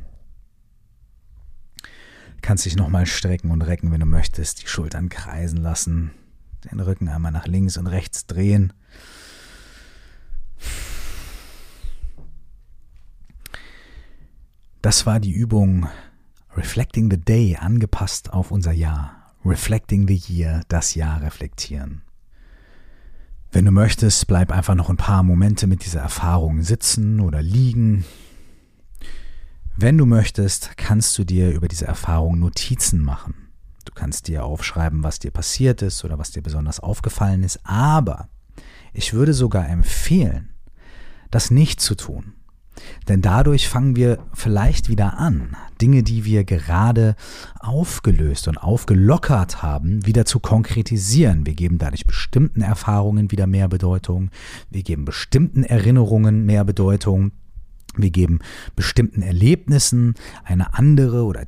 Kannst 2.41 2.65
dich 2.65 2.75
nochmal 2.75 3.05
strecken 3.05 3.49
und 3.49 3.61
recken, 3.61 3.89
wenn 3.93 4.01
du 4.01 4.05
möchtest. 4.05 4.61
Die 4.61 4.67
Schultern 4.67 5.07
kreisen 5.07 5.57
lassen. 5.57 6.11
Den 6.69 6.81
Rücken 6.81 7.07
einmal 7.07 7.31
nach 7.31 7.47
links 7.47 7.77
und 7.77 7.87
rechts 7.87 8.25
drehen. 8.25 8.73
Das 14.81 15.05
war 15.05 15.21
die 15.21 15.31
Übung 15.31 15.87
Reflecting 16.57 17.09
the 17.09 17.17
Day 17.17 17.55
angepasst 17.55 18.33
auf 18.33 18.51
unser 18.51 18.73
Jahr. 18.73 19.33
Reflecting 19.45 20.09
the 20.09 20.21
Year, 20.27 20.61
das 20.67 20.95
Jahr 20.95 21.21
reflektieren. 21.21 22.01
Wenn 23.51 23.65
du 23.65 23.71
möchtest, 23.71 24.27
bleib 24.27 24.51
einfach 24.51 24.75
noch 24.75 24.89
ein 24.89 24.97
paar 24.97 25.23
Momente 25.23 25.65
mit 25.65 25.83
dieser 25.83 26.01
Erfahrung 26.01 26.61
sitzen 26.61 27.19
oder 27.19 27.41
liegen, 27.41 28.05
wenn 29.75 29.97
du 29.97 30.05
möchtest, 30.05 30.77
kannst 30.77 31.17
du 31.17 31.23
dir 31.23 31.51
über 31.51 31.67
diese 31.69 31.85
Erfahrung 31.85 32.37
Notizen 32.37 33.01
machen. 33.01 33.47
Du 33.85 33.93
kannst 33.93 34.27
dir 34.27 34.43
aufschreiben, 34.43 35.03
was 35.03 35.19
dir 35.19 35.31
passiert 35.31 35.81
ist 35.81 36.03
oder 36.03 36.19
was 36.19 36.31
dir 36.31 36.43
besonders 36.43 36.79
aufgefallen 36.79 37.43
ist, 37.43 37.61
aber 37.63 38.27
ich 38.93 39.13
würde 39.13 39.33
sogar 39.33 39.69
empfehlen, 39.69 40.49
das 41.31 41.49
nicht 41.49 41.79
zu 41.79 41.95
tun. 41.95 42.33
Denn 43.07 43.21
dadurch 43.21 43.67
fangen 43.67 43.95
wir 43.95 44.19
vielleicht 44.33 44.89
wieder 44.89 45.17
an, 45.17 45.55
Dinge, 45.81 46.03
die 46.03 46.25
wir 46.25 46.43
gerade 46.43 47.15
aufgelöst 47.59 48.47
und 48.47 48.57
aufgelockert 48.57 49.61
haben, 49.61 50.05
wieder 50.05 50.25
zu 50.25 50.39
konkretisieren. 50.39 51.45
Wir 51.45 51.55
geben 51.55 51.77
dadurch 51.77 52.05
bestimmten 52.05 52.61
Erfahrungen 52.61 53.31
wieder 53.31 53.47
mehr 53.47 53.67
Bedeutung. 53.67 54.29
Wir 54.69 54.83
geben 54.83 55.05
bestimmten 55.05 55.63
Erinnerungen 55.63 56.45
mehr 56.45 56.63
Bedeutung. 56.63 57.31
Wir 57.95 58.11
geben 58.11 58.39
bestimmten 58.75 59.21
Erlebnissen 59.21 60.15
eine 60.43 60.73
andere 60.73 61.23
oder 61.23 61.45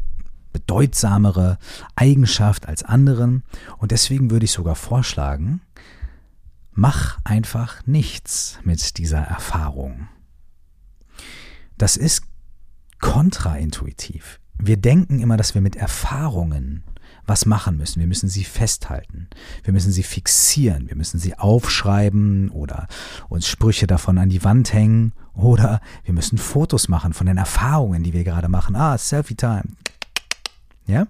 bedeutsamere 0.54 1.58
Eigenschaft 1.96 2.68
als 2.68 2.84
anderen. 2.84 3.44
Und 3.78 3.92
deswegen 3.92 4.32
würde 4.32 4.46
ich 4.46 4.52
sogar 4.52 4.76
vorschlagen, 4.76 5.62
mach 6.74 7.20
einfach 7.24 7.86
nichts 7.86 8.60
mit 8.64 8.98
dieser 8.98 9.20
Erfahrung. 9.20 10.08
Das 11.82 11.98
ist 11.98 12.22
kontraintuitiv. 13.00 14.40
Wir 14.60 14.78
denken 14.78 15.20
immer, 15.20 15.36
dass 15.36 15.56
wir 15.56 15.62
mit 15.62 15.76
Erfahrungen 15.76 16.84
was 17.26 17.48
machen 17.48 17.76
müssen. 17.76 18.00
Wir 18.00 18.06
müssen 18.06 18.30
sie 18.30 18.44
festhalten. 18.44 19.30
Wir 19.64 19.74
müssen 19.74 19.92
sie 19.92 20.04
fixieren. 20.04 20.90
Wir 20.90 20.96
müssen 20.96 21.20
sie 21.20 21.40
aufschreiben 21.40 22.52
oder 22.52 22.88
uns 23.30 23.48
Sprüche 23.48 23.88
davon 23.88 24.20
an 24.20 24.30
die 24.30 24.44
Wand 24.44 24.74
hängen 24.74 25.14
oder 25.34 25.82
wir 26.04 26.14
müssen 26.14 26.38
Fotos 26.38 26.88
machen 26.88 27.14
von 27.14 27.26
den 27.26 27.38
Erfahrungen, 27.38 28.04
die 28.04 28.14
wir 28.14 28.26
gerade 28.26 28.48
machen. 28.48 28.76
Ah, 28.76 28.96
Selfie-Time. 28.96 29.64
Ja? 30.86 31.08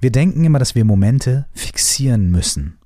Wir 0.00 0.10
denken 0.10 0.42
immer, 0.42 0.58
dass 0.58 0.74
wir 0.74 0.86
Momente 0.86 1.48
fixieren 1.52 2.30
müssen. 2.30 2.78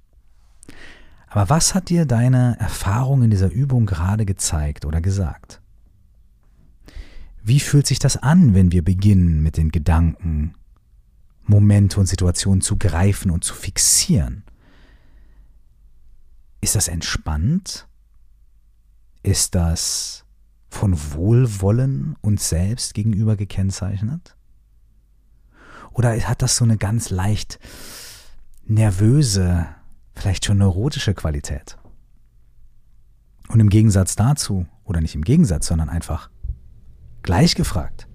Aber 1.29 1.51
was 1.51 1.73
hat 1.73 1.89
dir 1.89 2.05
deine 2.05 2.57
Erfahrung 2.59 3.23
in 3.23 3.31
dieser 3.31 3.53
Übung 3.53 3.87
gerade 3.87 4.27
gezeigt 4.27 4.85
oder 4.85 5.01
gesagt? 5.01 5.61
Wie 7.43 7.61
fühlt 7.61 7.87
sich 7.87 7.99
das 7.99 8.17
an, 8.17 8.55
wenn 8.55 8.73
wir 8.73 8.85
beginnen 8.85 9.43
mit 9.43 9.57
den 9.57 9.71
Gedanken, 9.71 10.55
Momente 11.51 12.01
und 12.01 12.07
Situationen 12.07 12.63
zu 12.63 12.79
greifen 12.79 13.31
und 13.31 13.45
zu 13.45 13.55
fixieren. 13.55 14.45
Ist 16.63 16.77
das 16.77 16.89
entspannt? 16.89 17.89
Ist 19.23 19.55
das 19.55 20.25
von 20.69 20.97
Wohlwollen 21.13 22.17
uns 22.21 22.49
selbst 22.49 22.95
gegenüber 22.95 23.37
gekennzeichnet? 23.37 24.37
Oder 25.93 26.17
hat 26.21 26.41
das 26.41 26.57
so 26.57 26.65
eine 26.65 26.79
ganz 26.79 27.11
leicht 27.11 27.59
nervöse, 28.65 29.67
vielleicht 30.15 30.45
schon 30.45 30.59
neurotische 30.59 31.15
Qualität? 31.15 31.77
Und 33.49 33.59
im 33.59 33.69
Gegensatz 33.69 34.15
dazu, 34.15 34.67
oder 34.85 35.01
nicht 35.01 35.17
im 35.17 35.25
Gegensatz, 35.25 35.67
sondern 35.67 35.89
einfach 35.89 36.31
gleich 37.23 37.55
gefragt, 37.55 38.07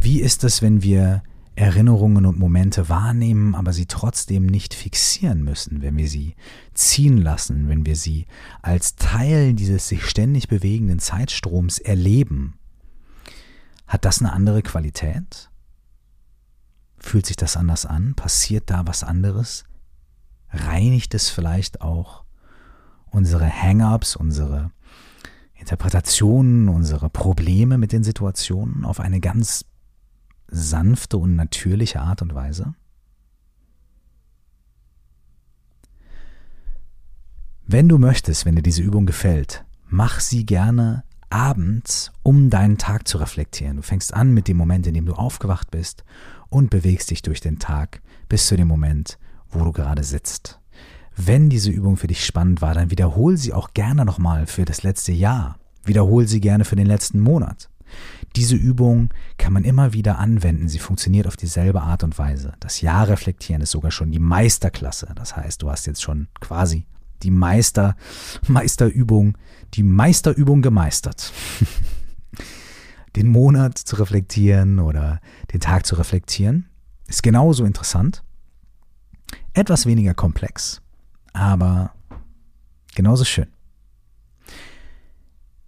wie 0.00 0.20
ist 0.20 0.44
es, 0.44 0.62
wenn 0.62 0.82
wir 0.82 1.22
Erinnerungen 1.56 2.24
und 2.24 2.38
Momente 2.38 2.88
wahrnehmen, 2.88 3.54
aber 3.54 3.74
sie 3.74 3.84
trotzdem 3.84 4.46
nicht 4.46 4.72
fixieren 4.72 5.42
müssen, 5.42 5.82
wenn 5.82 5.98
wir 5.98 6.08
sie 6.08 6.34
ziehen 6.72 7.18
lassen, 7.18 7.68
wenn 7.68 7.84
wir 7.84 7.96
sie 7.96 8.26
als 8.62 8.96
Teil 8.96 9.52
dieses 9.52 9.88
sich 9.88 10.08
ständig 10.08 10.48
bewegenden 10.48 11.00
Zeitstroms 11.00 11.78
erleben. 11.78 12.58
Hat 13.86 14.06
das 14.06 14.20
eine 14.20 14.32
andere 14.32 14.62
Qualität? 14.62 15.50
Fühlt 16.98 17.26
sich 17.26 17.36
das 17.36 17.56
anders 17.56 17.84
an? 17.84 18.14
Passiert 18.14 18.70
da 18.70 18.86
was 18.86 19.04
anderes? 19.04 19.64
Reinigt 20.50 21.12
es 21.14 21.28
vielleicht 21.28 21.82
auch 21.82 22.24
unsere 23.10 23.50
Hang-ups, 23.50 24.16
unsere 24.16 24.70
Interpretationen, 25.60 26.68
unsere 26.68 27.10
Probleme 27.10 27.78
mit 27.78 27.92
den 27.92 28.02
Situationen 28.02 28.84
auf 28.84 28.98
eine 28.98 29.20
ganz 29.20 29.64
sanfte 30.48 31.16
und 31.18 31.36
natürliche 31.36 32.00
Art 32.00 32.22
und 32.22 32.34
Weise? 32.34 32.74
Wenn 37.66 37.88
du 37.88 37.98
möchtest, 37.98 38.46
wenn 38.46 38.56
dir 38.56 38.62
diese 38.62 38.82
Übung 38.82 39.06
gefällt, 39.06 39.64
mach 39.86 40.18
sie 40.18 40.44
gerne 40.44 41.04
abends, 41.28 42.10
um 42.24 42.50
deinen 42.50 42.78
Tag 42.78 43.06
zu 43.06 43.18
reflektieren. 43.18 43.76
Du 43.76 43.82
fängst 43.82 44.12
an 44.12 44.34
mit 44.34 44.48
dem 44.48 44.56
Moment, 44.56 44.86
in 44.88 44.94
dem 44.94 45.06
du 45.06 45.14
aufgewacht 45.14 45.70
bist 45.70 46.04
und 46.48 46.70
bewegst 46.70 47.10
dich 47.10 47.22
durch 47.22 47.40
den 47.40 47.60
Tag 47.60 48.02
bis 48.28 48.48
zu 48.48 48.56
dem 48.56 48.66
Moment, 48.66 49.18
wo 49.50 49.62
du 49.62 49.72
gerade 49.72 50.02
sitzt. 50.02 50.59
Wenn 51.16 51.50
diese 51.50 51.70
Übung 51.70 51.96
für 51.96 52.06
dich 52.06 52.24
spannend 52.24 52.62
war, 52.62 52.74
dann 52.74 52.90
wiederhol 52.90 53.36
sie 53.36 53.52
auch 53.52 53.74
gerne 53.74 54.04
nochmal 54.04 54.46
für 54.46 54.64
das 54.64 54.82
letzte 54.82 55.12
Jahr. 55.12 55.58
Wiederhol 55.84 56.26
sie 56.26 56.40
gerne 56.40 56.64
für 56.64 56.76
den 56.76 56.86
letzten 56.86 57.20
Monat. 57.20 57.68
Diese 58.36 58.54
Übung 58.54 59.10
kann 59.38 59.52
man 59.52 59.64
immer 59.64 59.92
wieder 59.92 60.18
anwenden. 60.18 60.68
Sie 60.68 60.78
funktioniert 60.78 61.26
auf 61.26 61.36
dieselbe 61.36 61.82
Art 61.82 62.04
und 62.04 62.18
Weise. 62.18 62.52
Das 62.60 62.80
Jahr 62.80 63.08
reflektieren 63.08 63.62
ist 63.62 63.72
sogar 63.72 63.90
schon 63.90 64.12
die 64.12 64.20
Meisterklasse. 64.20 65.12
Das 65.16 65.36
heißt, 65.36 65.62
du 65.62 65.70
hast 65.70 65.86
jetzt 65.86 66.02
schon 66.02 66.28
quasi 66.40 66.86
die 67.22 67.30
Meister, 67.30 67.96
Meisterübung, 68.46 69.36
die 69.74 69.82
Meisterübung 69.82 70.62
gemeistert. 70.62 71.32
den 73.16 73.28
Monat 73.28 73.76
zu 73.78 73.96
reflektieren 73.96 74.78
oder 74.78 75.20
den 75.52 75.60
Tag 75.60 75.86
zu 75.86 75.96
reflektieren 75.96 76.68
ist 77.08 77.22
genauso 77.22 77.64
interessant. 77.64 78.22
Etwas 79.52 79.86
weniger 79.86 80.14
komplex, 80.14 80.80
aber 81.32 81.92
genauso 82.94 83.24
schön. 83.24 83.46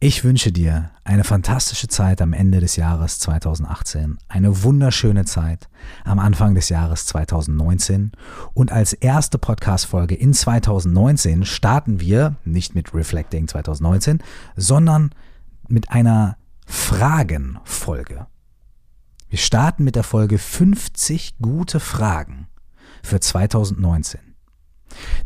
Ich 0.05 0.25
wünsche 0.25 0.51
dir 0.51 0.91
eine 1.05 1.23
fantastische 1.23 1.87
Zeit 1.87 2.21
am 2.21 2.33
Ende 2.33 2.59
des 2.59 2.75
Jahres 2.75 3.21
2018, 3.21 4.19
eine 4.27 4.65
wunderschöne 4.65 5.25
Zeit 5.25 5.69
am 6.05 6.19
Anfang 6.19 6.57
des 6.57 6.71
Jahres 6.71 7.07
2019 7.07 8.11
und 8.53 8.73
als 8.73 8.95
erste 8.95 9.39
Podcast-Folge 9.39 10.17
in 10.17 10.35
2019 10.35 11.45
starten 11.45 12.01
wir 12.01 12.35
nicht 12.45 12.75
mit 12.75 12.93
Reflecting 12.93 13.47
2019, 13.47 14.25
sondern 14.57 15.15
mit 15.69 15.93
einer 15.93 16.37
Fragenfolge. 16.67 18.27
Wir 19.29 19.39
starten 19.39 19.85
mit 19.85 19.95
der 19.95 20.03
Folge 20.03 20.39
50 20.39 21.39
gute 21.41 21.79
Fragen 21.79 22.49
für 23.05 23.21
2019. 23.21 24.32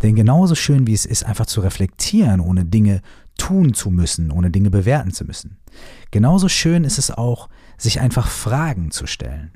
Denn 0.03 0.15
genauso 0.15 0.55
schön 0.55 0.87
wie 0.87 0.95
es 0.95 1.07
ist, 1.07 1.25
einfach 1.25 1.47
zu 1.47 1.61
reflektieren, 1.61 2.41
ohne 2.41 2.65
Dinge 2.65 3.03
tun 3.39 3.75
zu 3.75 3.91
müssen, 3.91 4.31
ohne 4.31 4.51
Dinge 4.51 4.71
bewerten 4.71 5.13
zu 5.13 5.25
müssen. 5.25 5.59
Genauso 6.11 6.49
schön 6.49 6.85
ist 6.85 6.99
es 6.99 7.11
auch, 7.11 7.49
sich 7.77 8.01
einfach 8.01 8.29
Fragen 8.29 8.91
zu 8.91 9.07
stellen. 9.07 9.53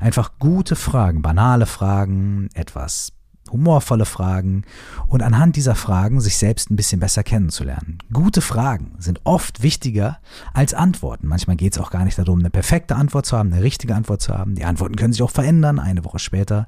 Einfach 0.00 0.32
gute 0.38 0.76
Fragen, 0.76 1.22
banale 1.22 1.66
Fragen, 1.66 2.48
etwas 2.54 3.12
humorvolle 3.50 4.04
Fragen 4.04 4.62
und 5.08 5.22
anhand 5.22 5.56
dieser 5.56 5.74
Fragen 5.74 6.20
sich 6.20 6.36
selbst 6.36 6.70
ein 6.70 6.76
bisschen 6.76 7.00
besser 7.00 7.22
kennenzulernen. 7.22 7.98
Gute 8.12 8.40
Fragen 8.40 8.92
sind 8.98 9.20
oft 9.24 9.62
wichtiger 9.62 10.18
als 10.52 10.74
Antworten. 10.74 11.26
Manchmal 11.26 11.56
geht 11.56 11.72
es 11.72 11.78
auch 11.78 11.90
gar 11.90 12.04
nicht 12.04 12.18
darum, 12.18 12.38
eine 12.38 12.50
perfekte 12.50 12.96
Antwort 12.96 13.26
zu 13.26 13.36
haben, 13.36 13.52
eine 13.52 13.62
richtige 13.62 13.94
Antwort 13.94 14.22
zu 14.22 14.36
haben. 14.36 14.54
Die 14.54 14.64
Antworten 14.64 14.96
können 14.96 15.12
sich 15.12 15.22
auch 15.22 15.30
verändern, 15.30 15.78
eine 15.78 16.04
Woche 16.04 16.18
später. 16.18 16.66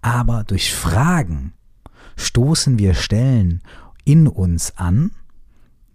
Aber 0.00 0.44
durch 0.44 0.74
Fragen 0.74 1.52
stoßen 2.16 2.78
wir 2.78 2.94
Stellen 2.94 3.62
in 4.04 4.28
uns 4.28 4.76
an, 4.76 5.12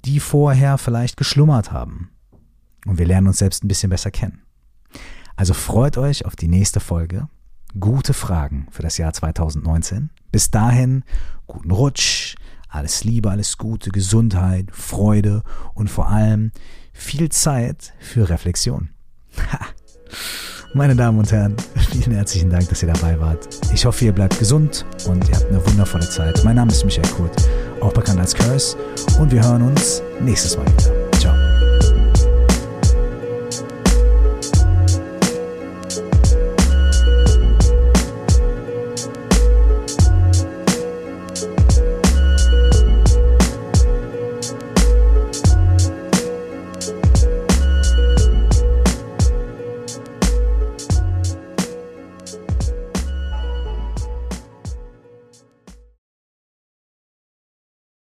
die 0.05 0.19
vorher 0.19 0.77
vielleicht 0.77 1.17
geschlummert 1.17 1.71
haben. 1.71 2.09
Und 2.85 2.97
wir 2.97 3.05
lernen 3.05 3.27
uns 3.27 3.39
selbst 3.39 3.63
ein 3.63 3.67
bisschen 3.67 3.89
besser 3.89 4.11
kennen. 4.11 4.41
Also 5.35 5.53
freut 5.53 5.97
euch 5.97 6.25
auf 6.25 6.35
die 6.35 6.47
nächste 6.47 6.79
Folge. 6.79 7.27
Gute 7.79 8.13
Fragen 8.13 8.67
für 8.71 8.81
das 8.81 8.97
Jahr 8.97 9.13
2019. 9.13 10.09
Bis 10.31 10.49
dahin, 10.49 11.03
guten 11.45 11.71
Rutsch, 11.71 12.35
alles 12.69 13.03
Liebe, 13.03 13.29
alles 13.29 13.57
Gute, 13.57 13.91
Gesundheit, 13.91 14.71
Freude 14.71 15.43
und 15.73 15.89
vor 15.89 16.09
allem 16.09 16.51
viel 16.93 17.29
Zeit 17.29 17.93
für 17.99 18.29
Reflexion. 18.29 18.89
Meine 20.73 20.95
Damen 20.95 21.17
und 21.19 21.31
Herren, 21.31 21.55
vielen 21.91 22.15
herzlichen 22.15 22.49
Dank, 22.49 22.67
dass 22.69 22.83
ihr 22.83 22.91
dabei 22.91 23.19
wart. 23.19 23.47
Ich 23.73 23.85
hoffe, 23.85 24.05
ihr 24.05 24.11
bleibt 24.11 24.37
gesund 24.37 24.85
und 25.07 25.27
ihr 25.27 25.35
habt 25.35 25.47
eine 25.49 25.65
wundervolle 25.65 26.07
Zeit. 26.07 26.43
Mein 26.43 26.57
Name 26.57 26.71
ist 26.71 26.83
Michael 26.83 27.09
Kurt, 27.09 27.35
auch 27.81 27.93
bekannt 27.93 28.19
als 28.19 28.35
Curse, 28.35 28.77
und 29.19 29.31
wir 29.31 29.43
hören 29.43 29.61
uns 29.63 30.03
nächstes 30.19 30.57
Mal 30.57 30.65
wieder. 30.65 30.96